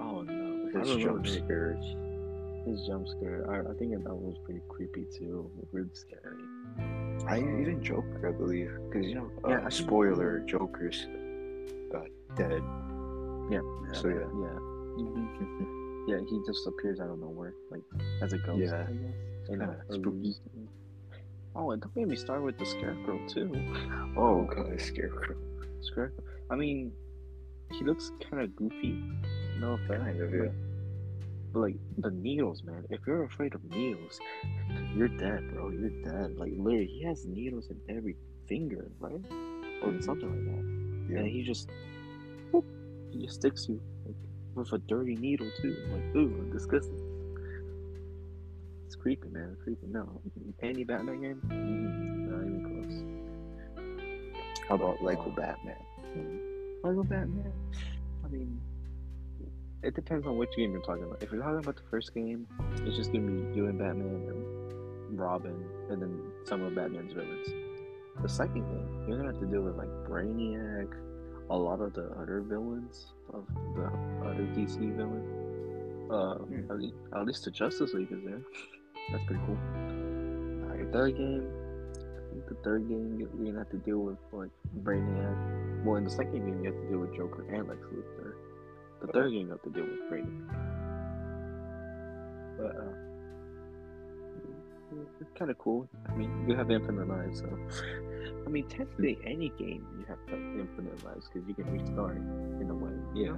[0.00, 1.84] oh no His jump scares.
[2.66, 6.42] his jump scare I, I think that was pretty creepy too really scary
[7.26, 11.06] I even Joker, I believe, because you know, uh, Yeah, spoiler, Joker's
[11.94, 12.00] uh,
[12.36, 12.62] dead.
[13.50, 13.60] yeah
[13.92, 14.28] So, yeah.
[14.44, 14.58] yeah
[14.98, 16.08] Mhm.
[16.08, 17.82] yeah he just appears out of nowhere like
[18.22, 18.86] as a ghost Yeah.
[18.88, 19.14] I guess
[19.50, 20.34] in Kinda spooky.
[21.56, 23.50] Oh, and don't get me started with the scarecrow too.
[24.16, 25.36] Oh god, Scarecrow.
[25.80, 26.22] Scarecrow.
[26.50, 26.92] I mean,
[27.72, 29.02] he looks kind of goofy.
[29.60, 30.02] No offense.
[30.02, 30.52] Kind of, but-
[31.60, 32.84] like the needles, man.
[32.90, 34.20] If you're afraid of needles,
[34.94, 35.70] you're dead, bro.
[35.70, 36.36] You're dead.
[36.36, 38.16] Like literally, he has needles in every
[38.46, 39.20] finger, right?
[39.82, 40.02] Or Mhm.
[40.04, 40.64] something like that.
[41.12, 41.18] Yeah.
[41.20, 41.70] And he just,
[42.52, 42.64] whoop,
[43.10, 44.14] he just sticks you like,
[44.54, 45.74] with a dirty needle too.
[45.90, 47.00] Like, ooh, disgusting.
[48.86, 49.50] It's creepy, man.
[49.54, 49.86] It's creepy.
[49.86, 50.20] No,
[50.62, 51.40] any Batman game,
[52.30, 52.96] not even close.
[54.68, 55.76] How about Lego Uh, Batman?
[56.82, 57.52] Lego Batman.
[58.24, 58.60] I mean,
[59.82, 61.22] it depends on which game you're talking about.
[61.22, 62.46] If you're talking about the first game,
[62.84, 64.06] it's just gonna be you and Batman
[65.08, 67.48] and Robin, and then some of Batman's villains.
[68.22, 70.92] The second game, you're gonna have to deal with like Brainiac,
[71.50, 73.84] a lot of the other villains of the
[74.26, 75.44] other DC villains.
[76.10, 76.70] Uh, Hmm.
[76.70, 78.40] at, least, at least the Justice League is there.
[79.12, 79.58] That's pretty cool.
[80.78, 81.46] The third game,
[81.94, 84.50] I think the third game you're gonna have to deal with like
[84.82, 85.36] Brainiac.
[85.84, 88.34] Well, in the second game you have to deal with Joker and Lex Luthor.
[89.00, 90.48] The third game you have to deal with Brainiac.
[92.58, 92.92] But uh,
[95.20, 95.88] it's kind of cool.
[96.08, 97.46] I mean, you have infinite lives, so
[98.46, 102.16] I mean, technically any game you have to have infinite lives because you can restart
[102.60, 102.90] in a way.
[103.14, 103.36] Yeah.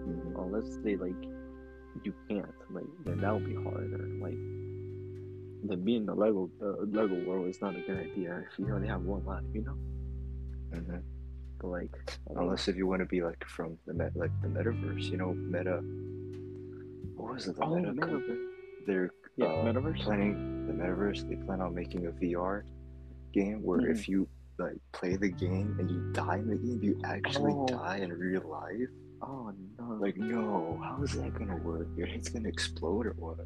[0.00, 0.42] Mhm.
[0.42, 1.22] unless they like
[2.02, 4.38] you can't like then that would be harder like
[5.68, 8.88] then being the lego uh, lego world is not a good idea if you only
[8.88, 9.76] have one life you know
[10.72, 11.02] Mhm.
[11.62, 11.90] Like
[12.36, 15.32] Unless if you want to be like from the met like the metaverse, you know,
[15.32, 15.80] meta.
[17.16, 17.56] What was it?
[17.56, 17.92] The Oh, meta.
[17.92, 18.46] Metaverse.
[18.86, 21.28] They're yeah uh, metaverse planning the metaverse.
[21.28, 22.64] They plan on making a VR
[23.32, 23.90] game where Mhm.
[23.92, 27.66] if you like play the game and you die in the game, you actually Oh.
[27.66, 28.88] die in real life.
[29.22, 31.86] oh no Like, no, how is that gonna work?
[31.96, 33.38] Your head's gonna explode or what?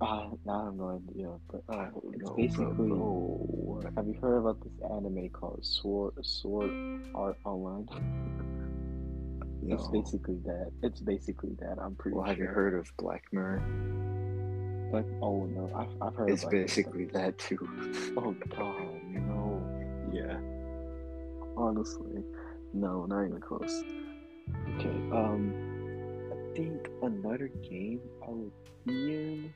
[0.00, 3.80] Uh, now i have no idea but uh, it's basically bro.
[3.96, 6.70] have you heard about this anime called sword sword
[7.14, 7.86] art online
[9.68, 13.62] it's basically that it's basically that i'm pretty Well, have you heard of Black Mirror?
[14.92, 17.58] but oh no i've, I've heard It's basically that too.
[18.16, 19.62] oh god no
[20.12, 20.38] Yeah.
[21.56, 22.22] Honestly,
[22.74, 23.82] no, not even close.
[24.76, 25.52] Okay, um,
[26.32, 28.52] I think another game I would
[28.84, 29.54] be in.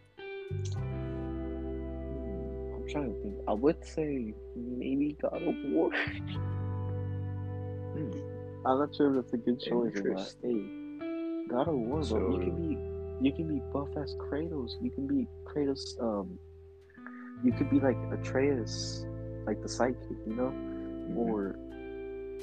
[2.75, 3.35] I'm trying to think.
[3.49, 5.91] I would say maybe God of War.
[7.91, 8.09] Hmm.
[8.65, 10.33] I'm not sure if that's a good choice or not.
[11.51, 12.03] God of War, bro.
[12.05, 12.79] So- you can be,
[13.29, 14.71] you can be buff as Kratos.
[14.81, 16.01] You can be Kratos.
[16.01, 16.39] Um,
[17.43, 19.05] you could be like Atreus,
[19.45, 21.17] like the sidekick, you know Mhm.
[21.17, 21.57] or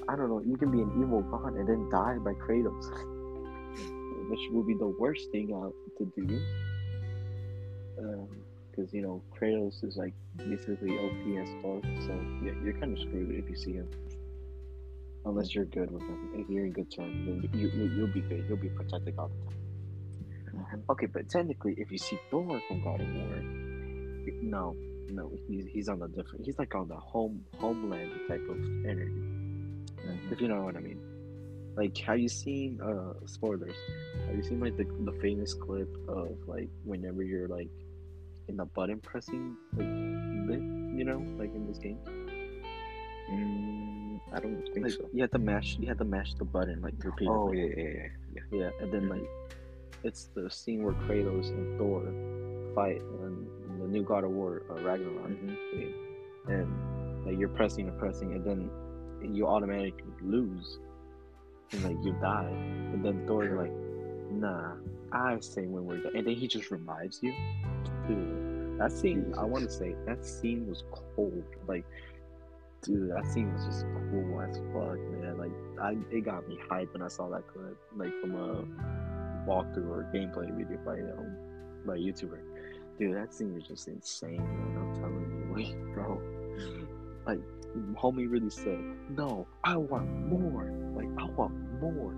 [0.10, 2.86] I don't know, you can be an evil god and then die by Kratos,
[4.30, 6.39] which will be the worst thing out to do.
[7.98, 13.00] Because you know Kratos is like basically OP as fuck, so yeah, you're kind of
[13.00, 13.89] screwed if you see him.
[15.26, 18.22] Unless you're good with him, if you're in good terms, then you, you you'll be
[18.22, 18.45] good.
[18.48, 19.58] You'll be protected all the time.
[20.78, 20.84] Mhm.
[20.91, 23.41] Okay, but technically, if you see Thor from God of War,
[24.41, 24.76] no,
[25.10, 26.45] no, he's he's on the different.
[26.45, 29.24] He's like on the home homeland type of energy,
[30.32, 31.00] if you know what I mean.
[31.76, 33.76] Like, have you seen uh spoilers?
[34.28, 37.70] Have you seen like the the famous clip of like whenever you're like
[38.48, 39.88] in the button pressing like
[40.48, 40.60] bit,
[40.98, 42.00] you know, like in this game,
[43.30, 45.10] Mm, I don't think like so.
[45.14, 47.28] you have to mash you have to mash the button like repeatedly.
[47.28, 48.08] Oh yeah, yeah, yeah.
[48.36, 48.41] yeah.
[48.60, 49.28] Yeah, and then like
[50.04, 52.04] it's the scene where Kratos and Thor
[52.74, 53.48] fight and
[53.82, 55.93] the new God of War uh, Ragnarok, Mhm.
[56.48, 60.80] and like you're pressing and pressing, and then you automatically lose,
[61.74, 62.48] and like you die,
[62.93, 63.74] and then Thor's like,
[64.32, 64.76] "Nah,
[65.12, 67.34] I say when we're done," and then he just revives you.
[68.08, 71.86] Dude, that scene, I want to say that scene was cold, like.
[72.84, 75.38] Dude, that scene was just cool as fuck, man.
[75.39, 75.51] Like,
[75.82, 80.08] I it got me hyped when I saw that clip, like from a walkthrough or
[80.14, 81.36] gameplay video by um
[81.86, 82.39] by a YouTuber.
[82.99, 84.78] Dude, that scene was just insane, man.
[84.78, 86.22] I'm telling you, like, bro,
[87.26, 87.39] like,
[87.95, 88.80] homie really said,
[89.10, 90.72] "No, I want more.
[90.95, 92.14] Like, I want more.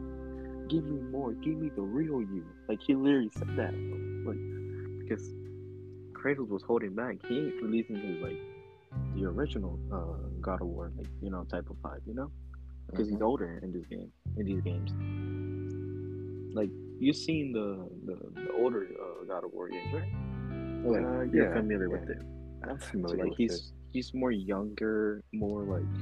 [0.68, 1.34] Give me more.
[1.34, 3.74] Give me the real you." Like, he literally said that,
[4.26, 5.34] like, because
[6.20, 7.16] Kratos was holding back.
[7.28, 8.38] He ain't releasing his like
[9.16, 12.32] the original uh, God of War, like you know, type of vibe, you know,
[12.88, 13.30] because he's Mhm.
[13.32, 14.92] older in this game, in these games.
[16.54, 20.12] Like you've seen the the, the older uh, God of War games, right?
[20.86, 21.98] Like, Uh, you're yeah, familiar yeah.
[22.00, 22.22] with it.
[22.68, 25.94] I'm So familiar like with he's he's more younger, more like.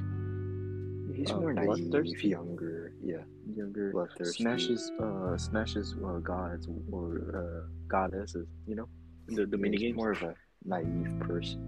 [1.14, 2.92] He's uh, more naive, younger.
[3.02, 3.90] Yeah, younger.
[3.92, 4.42] bloodthirsty.
[4.42, 8.88] Smashes uh smashes uh, gods or uh, goddesses, you know,
[9.36, 11.64] the the mini more of a naive person.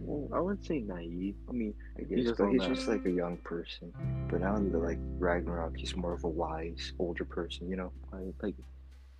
[0.00, 1.34] Well, I wouldn't say naive.
[1.48, 3.92] I mean, I He's just he's just like a young person.
[4.30, 7.68] But now in the like Ragnarok, he's more of a wise, older person.
[7.68, 7.92] You know?
[8.12, 8.54] like like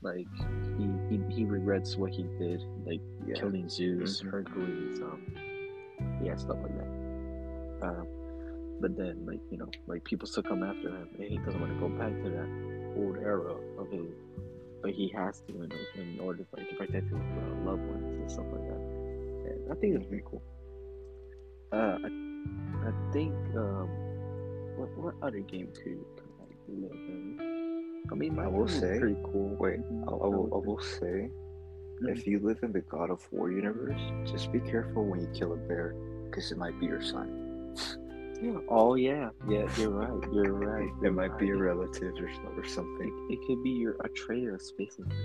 [0.00, 0.26] like
[0.78, 3.34] he, he he regrets what he did, like Yeah.
[3.34, 4.30] killing Zeus, Mhm.
[4.30, 5.20] Hercules, um,
[6.22, 7.86] yeah, stuff like that.
[7.86, 8.06] Um,
[8.80, 11.72] but then like you know, like people still come after him, and he doesn't want
[11.72, 12.48] to go back to that
[12.96, 14.06] old era of his,
[14.82, 18.30] but he has to in, in order like to protect his uh, loved ones and
[18.30, 18.80] stuff like that.
[19.50, 20.42] And I think it's pretty cool.
[21.72, 23.88] Uh, I, I think um,
[24.76, 26.04] what what other game could,
[26.40, 28.04] I live in?
[28.10, 29.56] I mean, I will say- pretty cool.
[29.58, 31.30] Wait, I, I will, I will say,
[32.00, 32.16] Mhm.
[32.16, 35.52] if you live in the God of War universe, just be careful when you kill
[35.52, 35.94] a bear,
[36.26, 37.28] because it might be your son.
[38.68, 40.32] Oh yeah, yeah, you're right.
[40.32, 40.84] You're right.
[40.88, 43.26] It you're might be a relative or, or something.
[43.30, 45.16] it could be your Atreus, basically.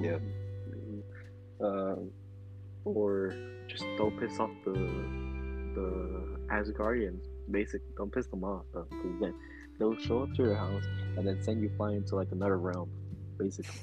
[0.00, 0.22] Yep.
[0.22, 1.02] Um,
[1.60, 1.96] Uh,
[2.84, 3.34] or
[3.68, 4.72] just don't piss off the
[5.74, 7.24] the Asgardians.
[7.50, 8.64] Basically, don't piss them off.
[8.72, 9.34] Though, 'cause then
[9.78, 10.84] they'll show up to your house
[11.16, 12.88] and then send you flying to like another realm.
[13.38, 13.80] Basically,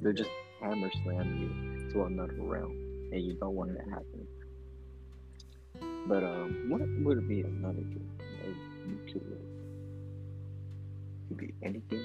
[0.00, 2.72] they just hammer slam you to another realm,
[3.12, 4.17] and you don't want that to happen.
[6.08, 8.48] But um, what would be another game that
[8.88, 9.38] you could?
[11.28, 12.02] Could be anything.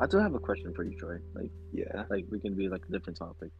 [0.00, 1.18] I do have a question for you, Troy.
[1.34, 2.04] Like, Yeah.
[2.08, 3.50] like we can be like a different topic.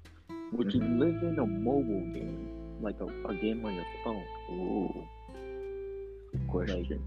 [0.53, 0.99] Would you Mhm.
[0.99, 2.49] live in a mobile game,
[2.81, 4.25] like a, a game on your phone?
[4.53, 5.05] Ooh.
[6.33, 7.03] Good question.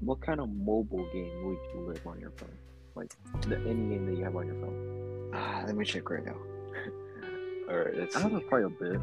[0.00, 2.56] What kind of mobile game would you live on your phone?
[2.94, 3.12] Like
[3.48, 5.30] the any game that you have on your phone?
[5.34, 6.36] Ah, let me check right now.
[7.68, 9.00] All right, let's I have quite a bit.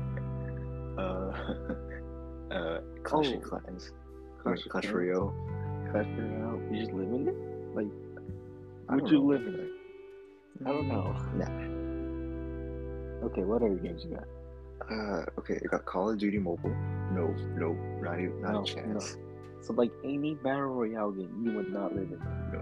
[1.00, 1.32] Uh,
[2.54, 3.36] uh, Clash Oh.
[3.38, 3.92] of Clans.
[4.42, 5.34] Clash Clash Royale.
[5.92, 6.60] Clash Royale.
[6.72, 7.36] You just live in it?
[7.76, 7.88] Like,
[8.90, 9.26] I would you know.
[9.26, 9.70] live in it?
[10.66, 11.16] I don't know.
[11.36, 13.26] Nah.
[13.28, 14.28] Okay, what other games you got?
[14.92, 16.74] Uh, okay, I got Call of Duty Mobile.
[17.14, 19.18] No, no, not even, not No, a chance.
[19.62, 22.20] So like any battle royale game, you would not live in.
[22.54, 22.62] No.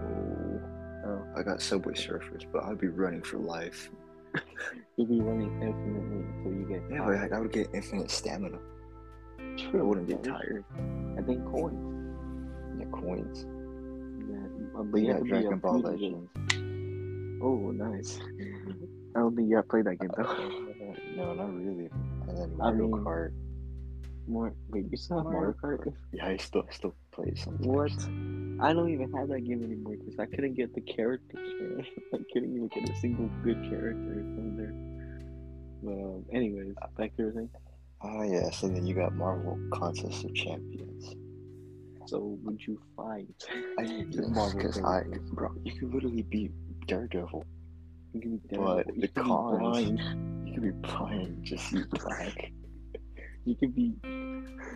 [1.06, 3.88] Oh, I got Subway Surfers, but I'd be running for life.
[4.96, 6.82] You'd be running infinitely until you get.
[6.90, 7.28] Yeah, tired.
[7.30, 8.58] but I, I would get infinite stamina.
[9.56, 9.80] True.
[9.80, 10.64] I wouldn't get tired.
[11.18, 11.78] I think coins.
[12.78, 13.46] Yeah, coins.
[14.30, 15.80] Yeah, But you yeah, have to Dragon Ball.
[15.80, 16.30] Legends.
[17.42, 18.18] Oh, nice.
[19.16, 20.22] I don't think you have played that game though.
[20.24, 21.88] Uh, no, not really.
[22.28, 23.32] And then I Mario mean- Kart.
[24.26, 25.90] More, wait, you still have Mario Kart?
[26.12, 27.66] Yeah, I still I still play sometimes.
[27.66, 27.92] What?
[28.60, 31.48] I don't even have that game anymore because I couldn't get the characters.
[31.60, 31.86] Man.
[32.14, 34.74] I couldn't even get a single good character from there.
[35.82, 37.50] But um, anyways, back to your thing.
[38.00, 41.14] Ah, yes, and then you got Marvel Contest of Champions.
[42.06, 43.26] So would you fight?
[43.78, 43.82] I
[44.12, 45.02] the because I,
[45.32, 46.50] bro, you could literally be
[46.86, 47.44] Daredevil.
[48.14, 50.00] You can be But you the cons- blind.
[50.46, 52.50] You could be blind, just you black.
[53.48, 53.94] You could be,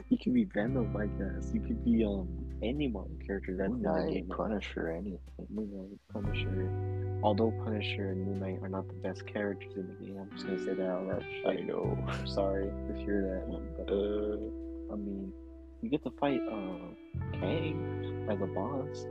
[0.08, 1.50] you could be Venom, I guess.
[1.52, 2.26] You could be um
[2.62, 4.28] any Marvel character that's Moon in the game.
[4.28, 5.18] Punisher, anything.
[5.50, 7.20] Moon Knight, Punisher.
[7.22, 10.46] Although Punisher and Moon Knight are not the best characters in the game, I'm just
[10.46, 11.24] gonna say that out loud.
[11.46, 11.98] I know.
[12.08, 13.44] I'm sorry to hear that,
[13.76, 15.34] but uh, I mean,
[15.82, 19.04] you get to fight uh Kang as a boss.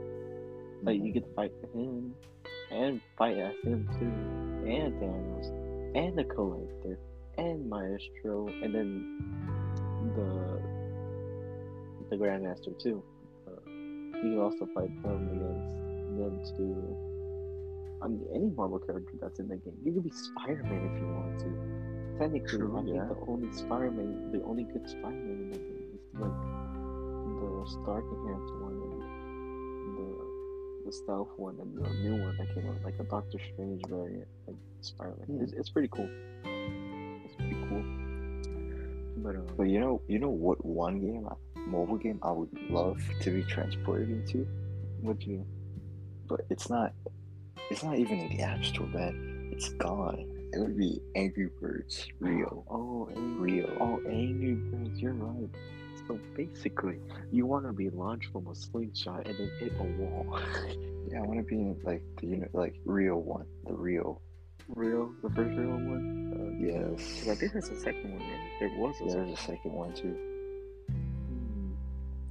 [0.82, 2.16] Like you get to fight him
[2.72, 5.46] and fight as him too, and Thanos,
[5.94, 6.98] and the Collector,
[7.38, 9.18] and Maestro, and then
[10.14, 10.62] the
[12.10, 13.02] the Grandmaster too.
[13.46, 15.28] Uh, you can also fight them
[16.18, 16.96] against them too.
[18.02, 19.76] I mean, any Marvel character that's in the game.
[19.84, 22.18] You could be Spider-Man if you want to.
[22.18, 23.06] Technically, True, I think yeah.
[23.06, 26.38] the only Spider-Man, the only good Spider-Man in the game is like
[27.40, 30.08] the Stark Enhanced one and the
[30.84, 34.26] the stealth one and the new one that came out, like a Doctor Strange variant,
[34.48, 35.26] like Spider-Man.
[35.26, 35.42] Hmm.
[35.42, 36.10] It's, it's pretty cool.
[37.48, 37.84] Pretty cool.
[39.18, 41.28] But um, But you know, you know what one game,
[41.66, 44.46] mobile game, I would love to be transported into,
[45.00, 45.44] what you?
[46.28, 46.92] but it's not.
[47.70, 49.50] It's not even in the App Store, man.
[49.52, 50.26] It's gone.
[50.52, 52.64] It would be Angry Birds Rio.
[52.70, 53.52] Oh, angry.
[53.62, 53.76] Rio.
[53.80, 55.00] Oh, Angry Birds.
[55.00, 55.48] You're right.
[56.06, 56.98] So basically,
[57.30, 60.38] you want to be launched from a slingshot and then hit a wall.
[61.10, 64.20] Yeah, I want to be in like the you know like Rio one, the Rio.
[64.68, 66.32] Real, the first Rio one.
[66.34, 67.26] Uh, Yes.
[67.28, 68.20] I think there's a second one.
[68.20, 68.50] Right?
[68.60, 69.26] There was a Yeah, second.
[69.26, 70.16] there's a second one too.
[70.88, 71.72] Hmm.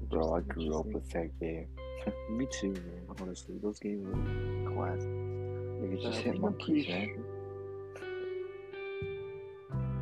[0.10, 1.68] Bro, I grew up with that game.
[2.32, 3.02] Me too, man.
[3.20, 5.08] Honestly, those games were classic.
[5.10, 7.24] You could just Uh, hit monkeys, man.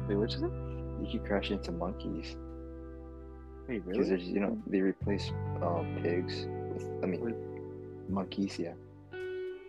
[0.08, 0.52] Wait, what you said?
[1.02, 2.36] You could crash into monkeys
[3.68, 4.10] Wait, because really?
[4.10, 8.74] there's you know they replace um, pigs with I mean With- monkeys, yeah.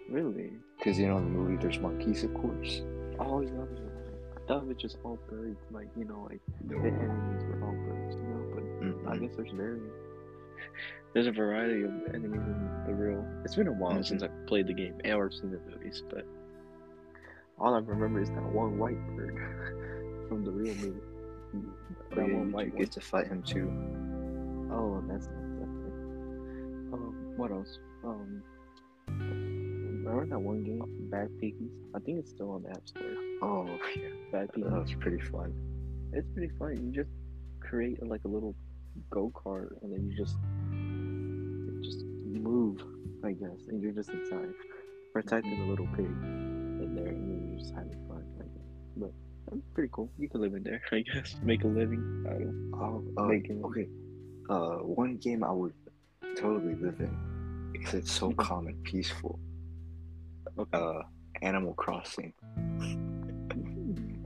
[0.08, 0.52] Really?
[0.81, 2.81] Because you know in the movie there's monkeys, of course.
[3.18, 3.51] Oh, yeah.
[3.51, 5.61] I thought it was just all birds.
[5.70, 6.81] Like, you know, like No.
[6.83, 8.45] the enemies were all birds, you know?
[8.55, 9.20] But I Mm-mm.
[9.20, 9.95] guess there's variants.
[11.12, 13.26] There's a variety of enemies in the Rio.
[13.45, 14.07] It's been a while Mhm.
[14.07, 16.24] since I've played the game or seen the movies, but
[17.59, 19.37] all I remember is that one white bird
[20.28, 21.01] from the Rio movie.
[22.09, 23.68] But That yeah, one white you get to fight him too.
[24.72, 26.95] Oh, that's not that.
[26.95, 27.78] Um, what else?
[28.05, 28.43] Um,
[30.11, 31.70] remember that one game, Bad Piggies?
[31.94, 33.02] I think it's still on the App Store.
[33.42, 34.70] Oh yeah, Bad Piggies.
[34.70, 35.52] that was pretty fun.
[36.12, 36.76] It's pretty fun.
[36.76, 37.11] You just
[37.61, 38.54] create like a little
[39.11, 40.36] go kart, and then you just
[40.72, 42.80] you just move
[43.24, 44.48] I guess, and you're just inside
[45.12, 48.24] protecting the little pig in there, and you're just having fun.
[48.38, 48.46] Guess.
[48.96, 49.11] But
[49.50, 50.11] that's pretty cool.
[50.18, 51.36] You can live in there, I guess.
[51.42, 52.24] Make a living.
[52.26, 52.70] I don't.
[52.74, 53.88] Oh, uh, Making- okay.
[54.48, 55.74] Uh, one game I would
[56.36, 59.38] totally live in because it's so calm and peaceful.
[60.61, 60.78] Okay.
[60.78, 61.02] Uh,
[61.42, 62.32] Animal Crossing.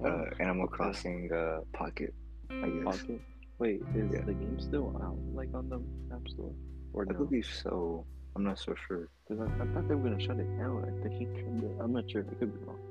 [0.05, 2.13] Uh, Animal Crossing uh, Pocket.
[2.51, 2.85] I guess.
[2.85, 3.21] Pocket.
[3.59, 4.23] Wait, is Yeah.
[4.27, 5.81] the game still out, like on the
[6.15, 6.53] App Store,
[6.93, 7.19] or I no?
[7.25, 8.05] believe so.
[8.37, 9.09] I'm not so sure.
[9.29, 10.85] Because I, I thought they were gonna shut it down.
[10.85, 11.31] I think
[11.61, 12.27] but I'm not sure.
[12.29, 12.83] I could be wrong.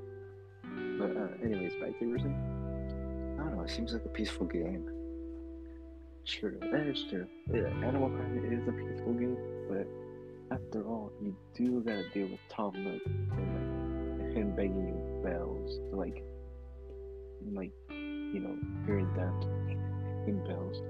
[0.98, 2.04] But uh, anyways, back to.
[2.16, 2.18] I
[3.44, 3.62] don't know.
[3.62, 4.88] It seems like a peaceful game.
[6.26, 7.26] True, that is true.
[7.52, 9.36] Yeah, Animal Crossing is a peaceful game,
[9.68, 9.86] but
[10.54, 15.78] after all, you do gotta deal with Tom Nook and like him begging you bells
[15.90, 16.22] to like,
[17.52, 19.34] like, you know, hearing that
[20.28, 20.80] in bells.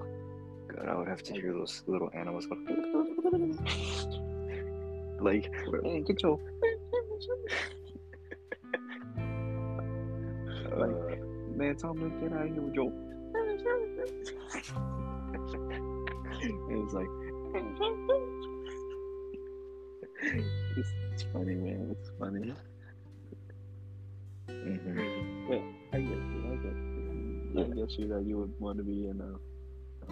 [0.67, 2.55] God, I would have to hear those little animals go.
[5.19, 5.51] like,
[5.83, 6.39] Man, get your
[10.73, 10.87] uh,
[11.55, 12.91] man, Tom Nook, get out of here with your.
[16.69, 17.09] it was like.
[20.21, 21.87] It's, it's funny, man.
[21.91, 22.53] It's funny.
[24.49, 25.47] mhm.
[25.47, 25.61] But
[25.97, 26.77] I guess you like it.
[27.71, 29.33] I guess you that you would want to be in a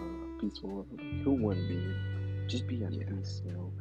[0.00, 1.00] uh, peaceful world.
[1.24, 1.94] Who wouldn't be?
[2.48, 3.04] Just be at Yeah.
[3.08, 3.72] peace, you know.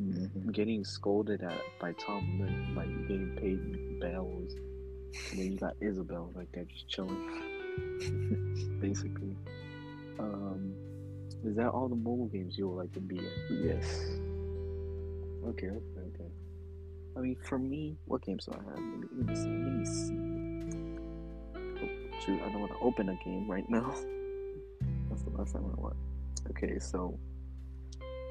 [0.00, 0.52] Mhm.
[0.52, 4.52] Getting scolded at by Tom Nook, like getting paid bells,
[5.30, 7.16] and then you got Isabelle right there just chilling.
[8.80, 9.36] Basically,
[10.18, 10.74] um,
[11.44, 13.30] is that all the mobile games you would like to be in?
[13.64, 14.18] Yes.
[15.46, 16.30] Okay, okay, okay.
[17.16, 18.74] I mean, for me, what games do I have?
[18.74, 19.48] Let me, let me see.
[19.48, 20.18] Let me see.
[21.82, 23.90] Oh, shoot, I don't want to open a game right now.
[25.08, 25.96] That's the last time I want.
[26.50, 27.18] Okay, so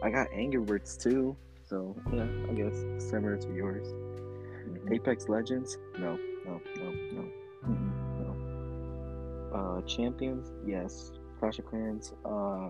[0.04, 1.36] I got Angry Birds too.
[1.66, 2.76] So yeah, I guess
[3.10, 3.88] similar to yours.
[3.88, 4.94] Mhm.
[4.94, 5.78] Apex Legends?
[6.00, 7.26] No, no, no, no,
[8.20, 9.58] no.
[9.58, 10.52] Uh, Champions?
[10.66, 11.12] Yes.
[11.40, 12.14] Clash of Clans?
[12.26, 12.70] Uh,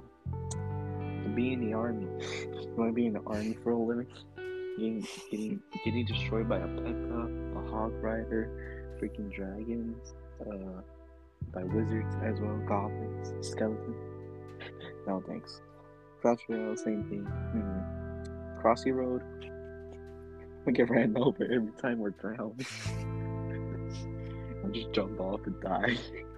[1.36, 2.08] be in the army.
[2.32, 4.08] you want to be in the army for a living?
[4.78, 10.82] Getting, getting, getting destroyed by a P.E.K.K.A, a Hog Rider, freaking dragons, uh,
[11.54, 13.96] by wizards as well, goblins, skeletons.
[15.08, 15.62] no thanks.
[16.24, 17.28] Royale, same thing.
[17.56, 18.62] Mm-hmm.
[18.62, 19.22] Crossy Road.
[20.66, 22.66] We get ran over every time we're drowned.
[24.64, 25.98] I just jump off and die.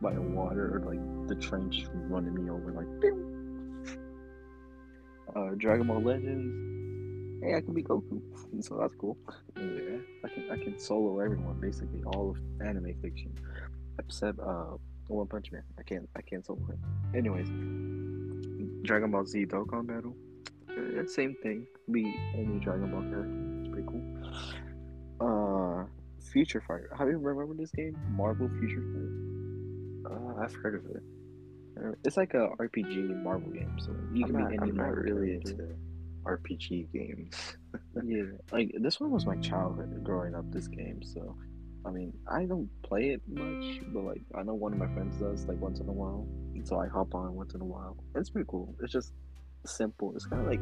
[0.00, 2.88] By water or like the train just running me over like.
[5.36, 7.44] Uh Dragon Ball Legends.
[7.44, 8.20] Hey, I can be Goku.
[8.60, 9.16] So that's cool.
[9.56, 9.98] Yeah.
[10.24, 13.32] I can I can solo everyone, basically all of anime fiction.
[13.98, 14.76] Except uh
[15.08, 15.62] One Punch Man.
[15.78, 16.78] I can't I can't solo him.
[17.14, 17.48] Anyways.
[18.82, 20.16] Dragon Ball Z Dokkan Battle.
[20.70, 21.66] Uh, same thing.
[21.90, 23.60] Be any Dragon Ball character.
[23.60, 24.04] It's pretty cool.
[25.20, 25.84] Uh
[26.32, 26.90] Future Fighter.
[26.98, 27.96] Have you remember this game?
[28.10, 29.29] Marvel Future Fighter.
[30.10, 31.02] Uh, I've heard of it.
[32.04, 35.34] It's like a RPG Marvel game, so you I'm can not, be I'm not really
[35.34, 35.74] into
[36.24, 37.56] RPG games.
[38.04, 40.44] Yeah, like this one was my childhood growing up.
[40.52, 41.36] This game, so
[41.84, 45.16] I mean, I don't play it much, but like I know one of my friends
[45.20, 46.26] does like once in a while,
[46.64, 47.96] so I hop on once in a while.
[48.16, 48.74] It's pretty cool.
[48.82, 49.12] It's just
[49.66, 50.12] simple.
[50.14, 50.60] It's kind of like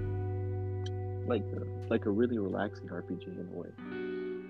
[1.27, 3.69] like a, like a really relaxing RPG in a way.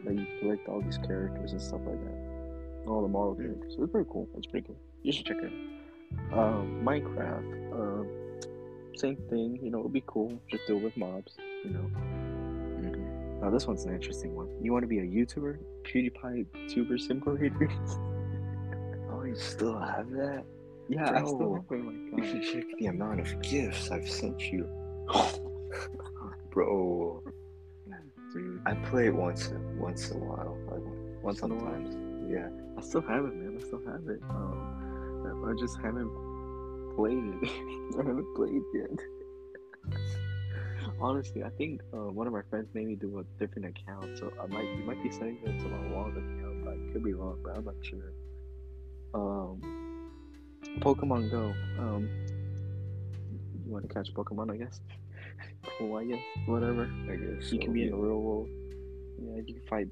[0.04, 2.88] Like you collect all these characters and stuff like that.
[2.88, 3.42] All the Marvel Hmm.
[3.42, 3.74] characters.
[3.78, 4.28] It's pretty cool.
[4.36, 4.78] It's pretty cool.
[5.08, 5.50] You should check it.
[6.34, 7.72] Um, Minecraft.
[7.72, 8.06] Um,
[8.94, 9.58] same thing.
[9.62, 10.38] You know, it'd be cool.
[10.50, 11.34] Just deal with mobs.
[11.64, 11.90] You know.
[12.82, 13.40] Mhm.
[13.40, 14.48] Now this one's an interesting one.
[14.62, 15.56] You want to be a YouTuber?
[15.84, 17.70] PewDiePie Tuber Simulator?
[19.10, 20.44] Oh, you still have that?
[20.90, 21.64] yeah, I still have.
[21.70, 24.68] Oh You should check the amount of gifts I've sent you.
[26.50, 27.22] Bro,
[28.34, 30.58] Dude, I play it once once in a while.
[30.70, 31.72] Like, once in a while.
[31.72, 32.30] sometimes.
[32.30, 32.48] Yeah.
[32.76, 33.58] I still have it, man.
[33.58, 34.20] I still have it.
[34.28, 34.67] Um,
[35.26, 36.10] I just haven't
[36.96, 37.48] played it.
[37.94, 38.90] I haven't played yet.
[41.00, 44.32] Honestly, I think uh, one of my friends made me do a different account, so
[44.42, 47.14] I might you might be saying that to my wrong account, but I could be
[47.14, 48.12] wrong, but I'm not sure.
[49.14, 50.10] Um,
[50.80, 51.54] Pokemon Go.
[51.78, 52.08] Um,
[53.64, 54.52] you want to catch Pokemon?
[54.52, 54.80] I guess.
[55.78, 56.22] cool, I guess.
[56.46, 56.90] Whatever.
[57.10, 57.52] I guess.
[57.52, 58.48] You so, can be in the real world.
[59.20, 59.88] Yeah, you can fight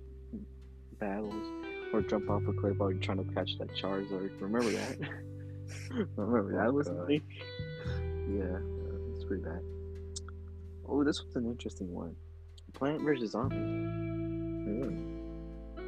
[0.99, 1.66] battles
[1.97, 4.31] or jump off a cliff while you're trying to catch that Charizard.
[4.41, 4.99] Remember that?
[6.17, 7.23] Remember that was me.
[8.29, 9.61] Yeah, uh, it's pretty bad.
[10.87, 12.15] Oh, this was an interesting one.
[12.75, 13.57] Plant versus zombie.
[13.57, 15.17] Mm.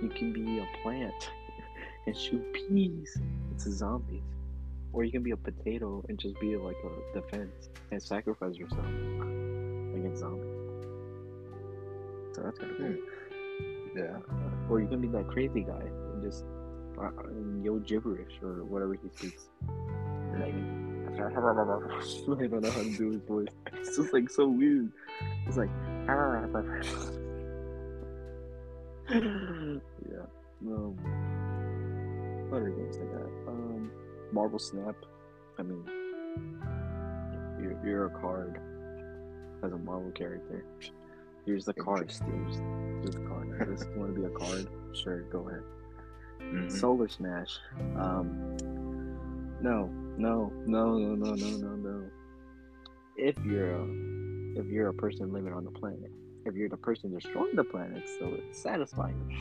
[0.02, 1.30] You can be a plant
[2.06, 4.22] and shoot peas into zombies,
[4.92, 8.86] or you can be a potato and just be like a defense and sacrifice yourself.
[8.86, 10.44] Against zombies.
[12.32, 12.96] So that's kind of cool.
[13.94, 14.57] Yeah.
[14.68, 16.44] Or you can be that crazy guy and just
[17.00, 19.48] uh, and yo gibberish or whatever he speaks.
[20.32, 23.48] Like, I don't know how to do his voice.
[23.72, 24.92] It's just like so weird.
[25.46, 25.70] It's like
[29.10, 30.26] yeah.
[30.66, 30.96] Um,
[32.50, 33.30] what other games like that?
[33.48, 33.90] Um,
[34.32, 34.96] Marvel Snap.
[35.58, 35.82] I mean,
[37.60, 38.60] you're, you're a card
[39.64, 40.64] as a Marvel character.
[41.46, 42.02] Here's the card.
[42.02, 42.88] Interesting.
[43.03, 43.59] Here's card.
[43.61, 44.68] I just want to be a card.
[44.92, 45.62] Sure, go ahead.
[46.40, 46.70] Mhm.
[46.72, 47.59] Solar Smash.
[47.96, 48.57] Um,
[49.61, 52.11] no, no, no, no, no, no, no, no.
[53.16, 53.84] If you're a,
[54.61, 56.11] if you're a person living on the planet,
[56.46, 59.36] if you're the person destroying the planet, so it's satisfying.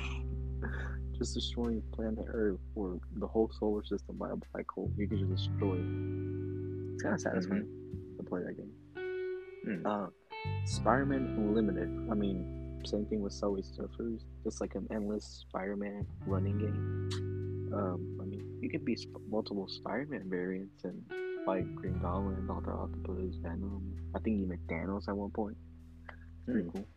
[1.17, 5.17] just destroying planet Earth or the whole solar system by a black hole, you can
[5.17, 6.93] just destroy it.
[6.93, 7.67] It's kind of satisfying
[8.17, 8.71] to play that game.
[9.67, 9.85] Mm.
[9.85, 10.09] Uh,
[10.65, 11.89] Spider-Man Unlimited.
[12.11, 12.56] I mean,
[12.87, 14.21] same thing with Subway Surfers.
[14.43, 17.09] Just like an endless Spider-Man running game.
[17.73, 21.03] Um, I mean, you can be sp- multiple Spider-Man variants and
[21.45, 23.93] fight Green Goblin, Doctor Octopus, Venom.
[24.15, 25.57] I think even Thanos at one point.
[26.09, 26.77] It's pretty Hmm.
[26.77, 26.87] cool.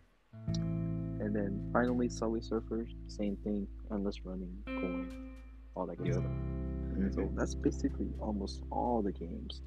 [1.20, 2.88] And then finally, Subway Surfers.
[3.09, 3.66] Same thing.
[3.93, 5.34] Endless running, coin,
[5.74, 6.16] all that good Yep.
[6.16, 6.32] stuff.
[7.14, 7.34] So Mhm.
[7.36, 9.62] that's basically almost all the games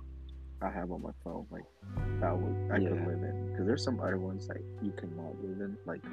[0.61, 1.45] I have on my phone.
[1.51, 1.63] Like
[2.21, 5.59] that would I could live in because there's some other ones that you cannot live
[5.59, 5.77] in.
[5.85, 6.03] Like,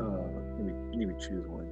[0.00, 0.04] uh,
[0.56, 1.70] let me let me choose one.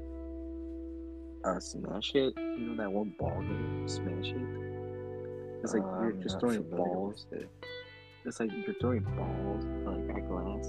[1.44, 2.34] Uh, Smash Hit.
[2.36, 4.36] You know that one ball game, Smash Hit.
[5.62, 7.26] It's like Uh, you're I'm just throwing balls.
[7.32, 7.48] it.
[8.24, 10.66] It's like you're throwing balls like at glass.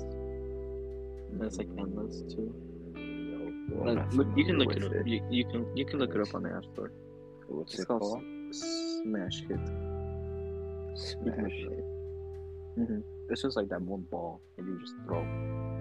[1.31, 2.53] And it's like endless too.
[2.93, 4.91] Mm, Like, look, you can look it up.
[5.05, 6.91] You, you can you can look it up on the App Store.
[7.47, 8.23] What's It's it called called?
[8.55, 9.59] Smash Hit.
[10.99, 11.85] Smash Hit.
[12.75, 15.21] hmm It's just like that one ball, and you just throw,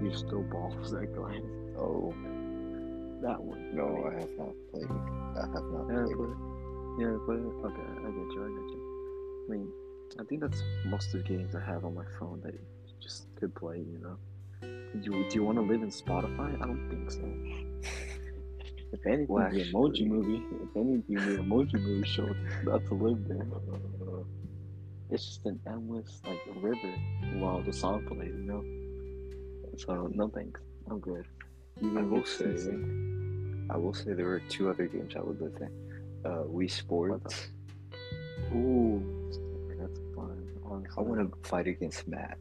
[0.03, 1.35] you just throw balls at glass.
[1.77, 2.15] Oh
[3.23, 3.75] That one.
[3.77, 4.87] no, I have not played.
[4.91, 6.17] I have not Yeah, played.
[6.17, 6.35] play.
[7.01, 7.37] Yeah, play.
[7.37, 8.41] Okay, I get you.
[8.47, 8.83] I get you.
[9.49, 9.69] I mean,
[10.21, 12.61] I think that's most of the games I have on my phone that you
[13.03, 13.79] just could play.
[13.79, 14.17] You know.
[14.61, 16.55] Do you, do you want to live in Spotify?
[16.63, 17.21] I don't think so.
[18.91, 20.43] If anything, Well, the Emoji Movie.
[20.63, 21.05] If anything,
[21.37, 23.47] the Emoji Movie showed not to live there.
[25.11, 26.93] It's just an endless like river
[27.37, 28.29] while the song plays.
[28.35, 28.65] You know.
[29.79, 30.61] So no thanks.
[30.91, 31.25] I'm good.
[31.81, 32.57] You I will say.
[33.71, 35.71] I will say there were two other games I would live in.
[36.25, 37.49] Uh, Wii Sports.
[38.55, 39.03] Ooh,
[39.79, 40.47] that's fun.
[40.65, 40.95] Honestly.
[40.97, 42.39] I want to fight against Matt.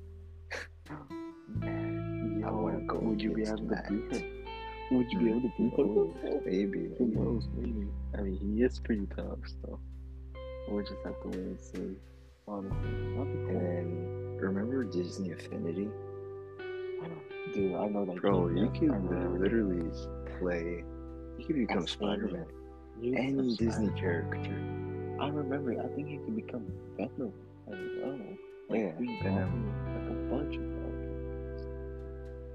[1.59, 3.89] Man, I wanna go Would you be able to Matt.
[3.89, 4.45] beat him?
[4.91, 6.41] Would you be able to beat him?
[6.45, 6.89] Maybe.
[6.97, 7.47] Who knows?
[7.55, 7.87] Maybe.
[8.17, 9.79] I mean, he is pretty tough, so
[10.69, 11.95] we'll just have to wait and see.
[12.49, 15.89] Honestly, And then remember Disney Infinity?
[17.03, 17.21] I know,
[17.53, 17.75] dude.
[17.75, 18.21] I know that.
[18.21, 19.37] Bro, game, you can remember.
[19.39, 19.89] literally
[20.39, 20.83] play.
[21.37, 22.45] You can become Spider Man.
[23.03, 24.55] Any Disney character.
[25.19, 25.73] I remember.
[25.73, 27.33] I think you can become Venom
[27.67, 28.17] as well.
[28.69, 29.73] Like Yeah, Green Venom.
[29.93, 31.61] Like a bunch of characters.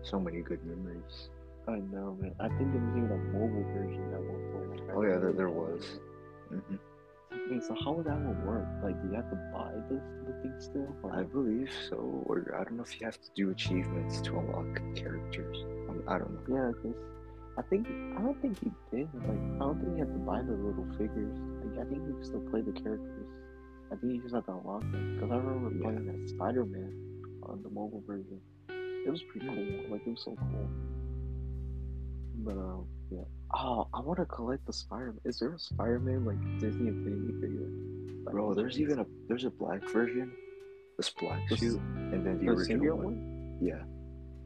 [0.08, 1.28] So many good memories.
[1.68, 2.34] I know, man.
[2.40, 4.90] I think there was even a mobile version at one point.
[4.96, 6.00] Oh yeah, there, there was.
[6.48, 6.76] hmm
[7.50, 8.66] Wait, so how would that one work?
[8.82, 10.94] Like, do you have to buy the, the thing still?
[11.02, 11.96] Or I believe so.
[12.26, 14.66] Or I don't know if you have to do achievements to unlock
[14.96, 15.56] characters.
[15.88, 16.42] Um, I don't know.
[16.56, 16.94] yeah, 'cause
[17.58, 17.86] I think
[18.16, 19.08] I don't think you did.
[19.14, 21.36] Like, I don't think you have to buy the little figures.
[21.64, 23.28] Like, I think you can still play the characters.
[23.92, 25.16] I think you just have to unlock them.
[25.16, 25.82] Because I remember Yeah.
[25.84, 26.92] playing that Spider Man
[27.44, 28.40] on the mobile version.
[28.70, 29.90] It was pretty cool.
[29.90, 30.68] Like, it was so cool.
[32.44, 33.22] But um, yeah.
[33.54, 35.14] Oh, I want to collect the Spider.
[35.24, 37.68] Is there a Spider Man like Disney Infinity figure?
[38.24, 40.32] Like, Bro, there's even a there's a black version.
[40.96, 43.04] This black The suit, and then the, the original one.
[43.06, 43.58] one.
[43.62, 43.82] Yeah,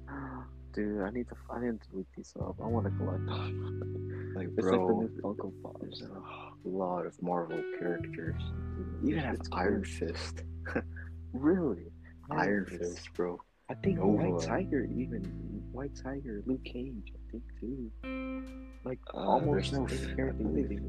[0.75, 1.37] Dude, I need to.
[1.51, 2.57] I need to look these up.
[2.63, 4.33] I want to collect them.
[4.37, 5.81] like it's bro, like the new Funko Pops.
[5.81, 8.41] there's a lot of Marvel characters.
[9.03, 10.09] You even have Iron cool.
[10.09, 10.43] Fist.
[11.33, 11.93] Really?
[12.31, 13.39] Iron Fist, bro.
[13.69, 14.31] I think Nova.
[14.31, 15.23] White Tiger, even
[15.73, 18.43] White Tiger, Luke Cage, think too.
[18.85, 20.43] Like Uh, almost there's no every f- I character.
[20.45, 20.81] believe- they-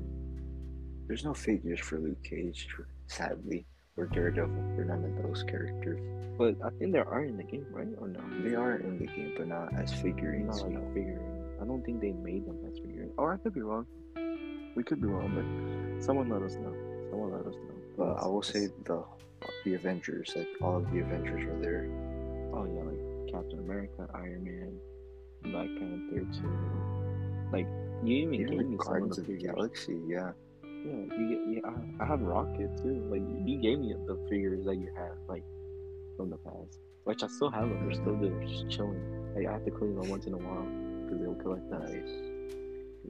[1.07, 2.67] There's no figures for Luke Cage,
[3.07, 3.65] sadly,
[3.95, 5.99] or Daredevil, or none of those characters.
[6.37, 7.87] But I think there are in the game, right?
[7.97, 8.19] Or no?
[8.43, 10.61] They are in the game, but not as figurines.
[10.61, 10.87] Not like no.
[10.87, 11.43] a figurine.
[11.61, 13.13] I don't think they made them as figurines.
[13.17, 13.85] Or I could be wrong.
[14.75, 16.73] We could be wrong, but someone let us know.
[17.09, 17.75] Someone let us know.
[17.97, 19.03] But I will say the
[19.63, 21.87] the Avengers, like all of the Avengers are there.
[22.53, 24.77] Oh yeah, like Captain America, Iron Man,
[25.51, 26.49] Black Panther too.
[27.51, 27.67] Like
[28.03, 29.55] you even gave me some of Guardians the of the figures.
[29.55, 30.31] Galaxy, yeah.
[30.63, 31.71] Yeah, you get, yeah.
[31.99, 33.03] I, I have Rocket too.
[33.09, 35.17] Like you gave me the figures that you have.
[35.27, 35.43] Like
[36.15, 37.87] from the past, which I still have them.
[37.87, 39.01] They're still there, just chilling.
[39.35, 40.65] Like, I have to clean them once in a while
[41.05, 41.93] because they'll collect dust.
[41.93, 42.37] Nice.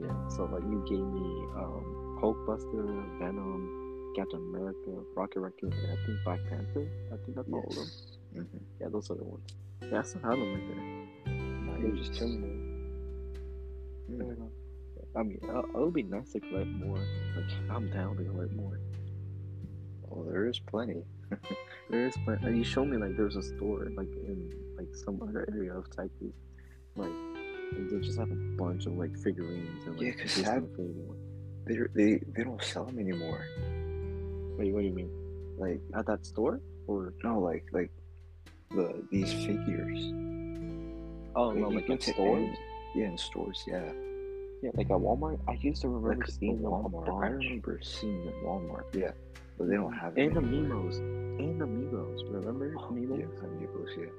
[0.01, 0.30] Yeah.
[0.30, 6.18] So like you gave me um, Hulkbuster, Venom, Captain America, Rocket Raccoon, and I think
[6.23, 6.88] Black Panther.
[7.11, 7.89] I think that's all of them.
[8.35, 8.57] Mm-hmm.
[8.81, 9.47] Yeah, those are the ones.
[9.81, 11.07] Yeah, I still have them right there.
[11.80, 12.41] They're just chilling
[14.08, 14.18] there.
[14.28, 14.49] Mm.
[15.16, 16.98] I mean, uh, it would be nice to collect more.
[17.36, 18.80] Like, I'm down to collect more.
[20.08, 21.04] Well, there is plenty.
[21.90, 25.48] There is, uh, you showed me like there's a store like in like some other
[25.49, 26.34] area of Texas,
[26.98, 27.10] like
[27.72, 30.64] they just have a bunch of like figurines and like Yeah, 'cause that-
[31.66, 33.40] They they they don't sell them anymore.
[34.58, 35.10] Wait, what do you mean?
[35.58, 37.91] Like At that store or no, like like
[38.72, 40.12] the these figures.
[41.38, 42.57] Oh no, like in stores?
[42.95, 43.64] Yeah, in stores.
[43.68, 43.91] Yeah.
[44.64, 45.39] Yeah, like at Walmart.
[45.47, 47.23] I used to remember Like seeing them Walmart.
[47.23, 48.85] I remember seeing them Walmart.
[48.93, 49.11] Yeah,
[49.57, 50.41] but they don't have And the.
[50.41, 52.19] Mimos, and the Migos.
[52.34, 53.19] Remember Oh, Migos?
[53.19, 54.11] yeah, Amigos, yeah.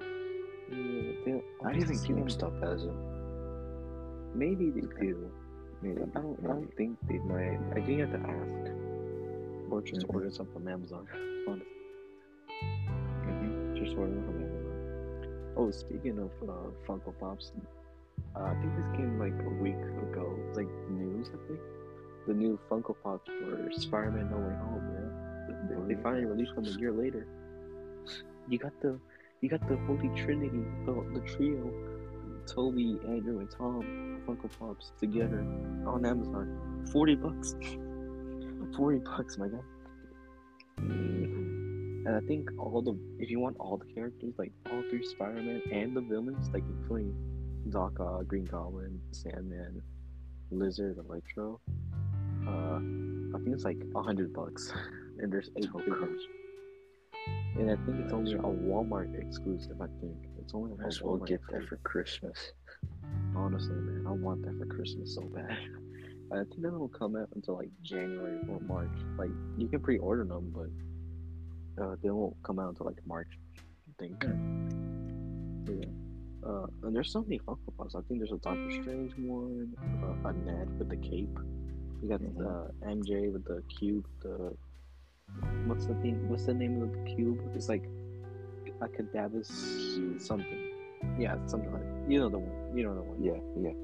[0.71, 2.01] Yeah, they, I to think.
[2.07, 2.99] GameStop has them.
[4.35, 5.31] Maybe they do.
[5.83, 6.01] Maybe.
[6.03, 6.39] I don't.
[6.45, 7.59] I don't think they might.
[7.73, 8.55] I think you have to ask,
[9.73, 10.15] or just Mhm.
[10.15, 11.05] order some from Amazon.
[13.27, 13.77] Mhm.
[13.77, 14.58] just order them from Amazon.
[15.61, 16.53] Oh, speaking of uh,
[16.87, 17.51] Funko Pops,
[18.37, 20.39] uh, I think this came like a week ago.
[20.47, 21.59] It's like news, I think.
[22.29, 25.89] The new Funko Pops for Spider-Man: No Way Home, man.
[25.89, 27.27] They, they finally released them a year later.
[28.49, 29.01] You got the,
[29.41, 31.73] you got the Holy Trinity, the, the trio,
[32.47, 35.41] Tobey, Andrew, and Tom Funko Pops together
[35.85, 36.87] on Amazon.
[36.93, 37.57] Forty bucks.
[38.77, 39.59] Forty bucks, my guy.
[42.07, 45.63] And I think all the if you want all the characters, like all three Spider-Man
[45.73, 47.15] and the villains, like including
[47.71, 49.83] Doc Ock, Green Goblin, Sandman,
[50.51, 51.61] Lizard, Electro,
[52.47, 52.77] uh,
[53.37, 54.73] I think it's like a hundred bucks,
[55.19, 56.23] and there's eight Oh, figures.
[57.57, 59.81] And I think it's only a Walmart exclusive.
[59.83, 62.53] I think it's only a Might as well Walmart get that for Christmas.
[63.35, 65.51] Honestly, man, I want that for Christmas so bad.
[66.33, 68.91] I think that will come out until like January or March.
[69.19, 70.69] Like you can pre-order them, but
[71.81, 73.29] uh, they won't come out until like March.
[73.59, 74.25] I think.
[75.69, 75.85] Yeah.
[76.49, 77.95] Uh, and there's so many Funko Pops.
[77.95, 81.37] I think there's a Doctor Strange one, uh, a Ned with the cape.
[82.01, 82.47] We got Mhm.
[82.47, 84.07] uh, MJ with the cube.
[84.21, 84.55] The
[85.67, 86.29] what's the thing?
[86.29, 87.39] What's the name of the cube?
[87.55, 87.85] It's like
[88.81, 89.51] a cadaverous
[90.19, 90.63] something.
[91.19, 92.77] Yeah, something like you know the one.
[92.77, 93.23] You know the one.
[93.23, 93.75] Yeah, yeah.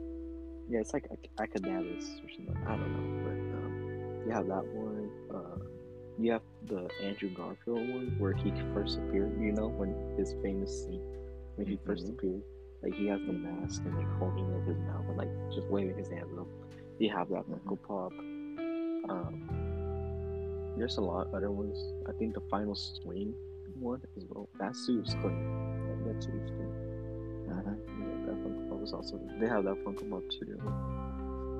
[0.70, 2.56] Yeah, it's like a Acadavis or something.
[2.66, 3.72] I don't know, but um,
[4.26, 5.10] you have that one.
[5.34, 5.58] Uh,
[6.18, 9.40] you have the Andrew Garfield one where he first appeared.
[9.40, 11.02] You know, when his famous scene
[11.56, 12.10] when he first Mhm.
[12.18, 12.42] appeared,
[12.82, 15.96] like he has the mask and like holding up his mouth and like just waving
[15.96, 16.46] his hands up.
[16.98, 17.60] You have that Mhm.
[17.60, 18.12] Funko Pop.
[19.08, 19.48] Um,
[20.76, 21.78] there's a lot of other ones.
[22.08, 23.34] I think the Final Swing
[23.78, 24.48] one as well.
[24.58, 26.02] That suit is clean.
[26.04, 26.72] That, suit is clean.
[27.50, 27.62] Uh-huh.
[28.00, 30.58] Yeah, that Funko Pop is also they have that Funko Pop too.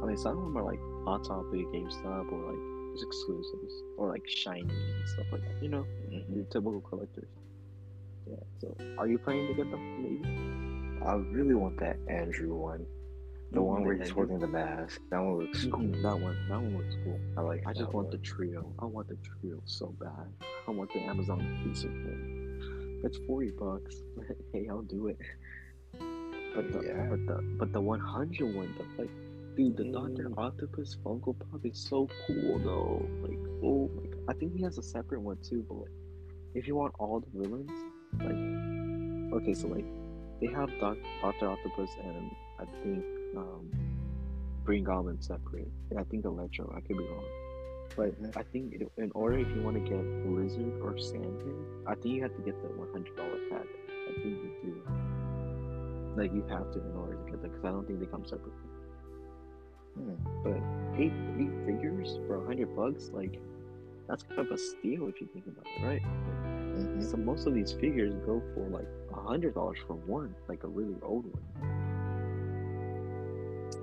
[0.02, 2.62] I mean, some of them are like Hot Topic, GameStop, or like
[2.94, 5.62] just exclusives, or like shiny and stuff like that.
[5.62, 6.36] You know, Mhm.
[6.36, 7.28] your typical collectors.
[8.26, 8.36] Yeah.
[8.60, 9.82] So, are you planning to get them?
[10.02, 11.02] Maybe.
[11.04, 12.86] I really want that Andrew one.
[13.52, 15.00] The Mhm, one where he's holding the mask.
[15.10, 15.80] That one looks cool.
[15.80, 16.36] Mhm, That one.
[16.48, 17.20] That one looks cool.
[17.36, 18.10] I like I just want one.
[18.12, 18.72] the trio.
[18.78, 20.32] I want the trio so bad.
[20.66, 23.00] I want the Amazon exclusive one.
[23.04, 24.02] It's forty bucks.
[24.52, 25.18] hey, I'll do it.
[26.54, 27.06] But the Yeah.
[27.10, 29.10] but the but the one hundred one, the like,
[29.56, 30.38] dude, the Doctor Mm.
[30.38, 33.06] Octopus Funko Pop is so cool though.
[33.22, 35.64] Like, oh my god, I think he has a separate one too.
[35.68, 35.90] But like,
[36.54, 37.70] if you want all the villains,
[38.20, 39.86] like, okay, so like,
[40.40, 43.04] they have Doc, Doctor Octopus and I think
[43.36, 43.70] um,
[44.64, 46.72] Green Goblin separate, and I think Electro.
[46.76, 47.24] I could be wrong.
[47.96, 48.36] But Mhm.
[48.36, 52.14] I think it- in order if you want to get Lizard or Sandman, I think
[52.16, 53.66] you have to get the one hundred dollar pack.
[54.08, 54.82] I think you do.
[56.16, 58.24] Like you have to in order to get that because I don't think they come
[58.24, 58.70] separately.
[59.96, 60.14] Hmm.
[60.42, 60.60] But
[61.00, 63.38] eight eight figures for a hundred bucks, like
[64.08, 66.02] that's kind of a steal if you think about it, right?
[66.02, 67.02] Mhm.
[67.10, 70.68] So most of these figures go for like a hundred dollars for one, like a
[70.68, 71.42] really old one.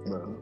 [0.06, 0.38] Mhm.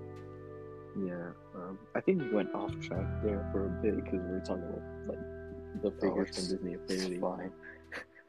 [1.08, 4.40] Yeah, um, I think we went off track there for a bit because we were
[4.41, 7.16] talking about like the figures Oh, from Disney Infinity.
[7.16, 7.52] It's fine.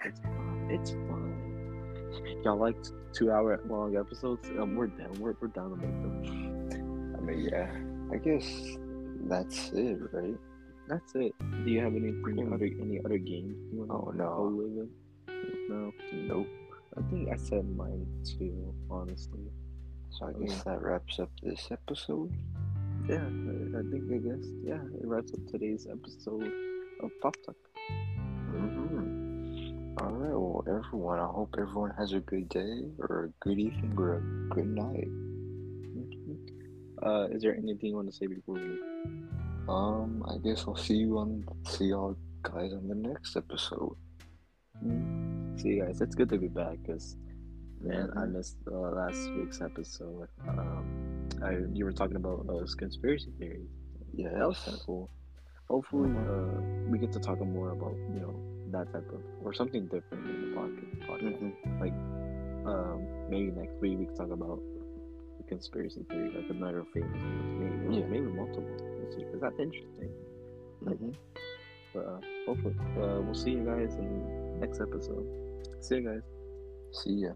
[0.04, 0.70] It's fine.
[0.70, 2.42] It's fine.
[2.44, 2.76] Y'all like
[3.12, 4.48] two hour long episodes?
[4.58, 5.18] Um, we're down.
[5.18, 6.49] We're, we're down to make them.
[7.30, 7.70] Mean, yeah.
[8.12, 8.46] I guess
[9.28, 10.36] that's it, right?
[10.88, 11.32] That's it.
[11.64, 12.52] Do you have any Cool.
[12.54, 14.28] other any other games you want Oh, to no.
[14.36, 14.88] go live in?
[15.68, 15.92] No.
[16.12, 16.46] Nope.
[16.98, 18.74] I think I said mine too.
[18.90, 19.46] Honestly.
[20.10, 22.34] So I guess that wraps up this episode.
[23.08, 24.82] Yeah, I, I think I guess yeah.
[25.00, 26.50] It wraps up today's episode
[27.02, 27.56] of Pop Talk.
[28.50, 29.94] Mm-hmm.
[30.02, 33.94] All right, well, everyone, I hope everyone has a good day or a good evening
[33.98, 35.08] or a good night.
[37.02, 38.80] Uh, is there anything you want to say before we leave?
[39.68, 43.96] Um, I guess I'll see you on see y'all guys on the next episode.
[45.56, 46.00] See you guys.
[46.00, 47.16] It's good to be back because,
[47.80, 48.32] man, I Mhm.
[48.32, 50.28] missed uh, last week's episode.
[50.48, 53.68] Um, I you were talking about uh, conspiracy theories.
[54.12, 55.10] Yeah, That was kind of cool.
[55.68, 56.60] Hopefully, uh,
[56.90, 58.34] we get to talk more about you know
[58.72, 61.06] that type of or something different in the podcast.
[61.06, 61.38] podcast.
[61.38, 61.80] Mhm.
[61.80, 61.94] Like,
[62.66, 62.98] um,
[63.30, 64.60] maybe next week we can talk about
[65.50, 68.06] conspiracy theory, like another famous one, maybe Yeah.
[68.06, 68.76] maybe multiple.
[68.80, 70.10] We'll see, 'cause that's interesting.
[70.84, 71.14] Mhm.
[71.92, 74.08] But uh, hopefully, uh, we'll see you guys in
[74.54, 75.26] the next episode.
[75.80, 76.22] See you guys.
[77.02, 77.32] See ya.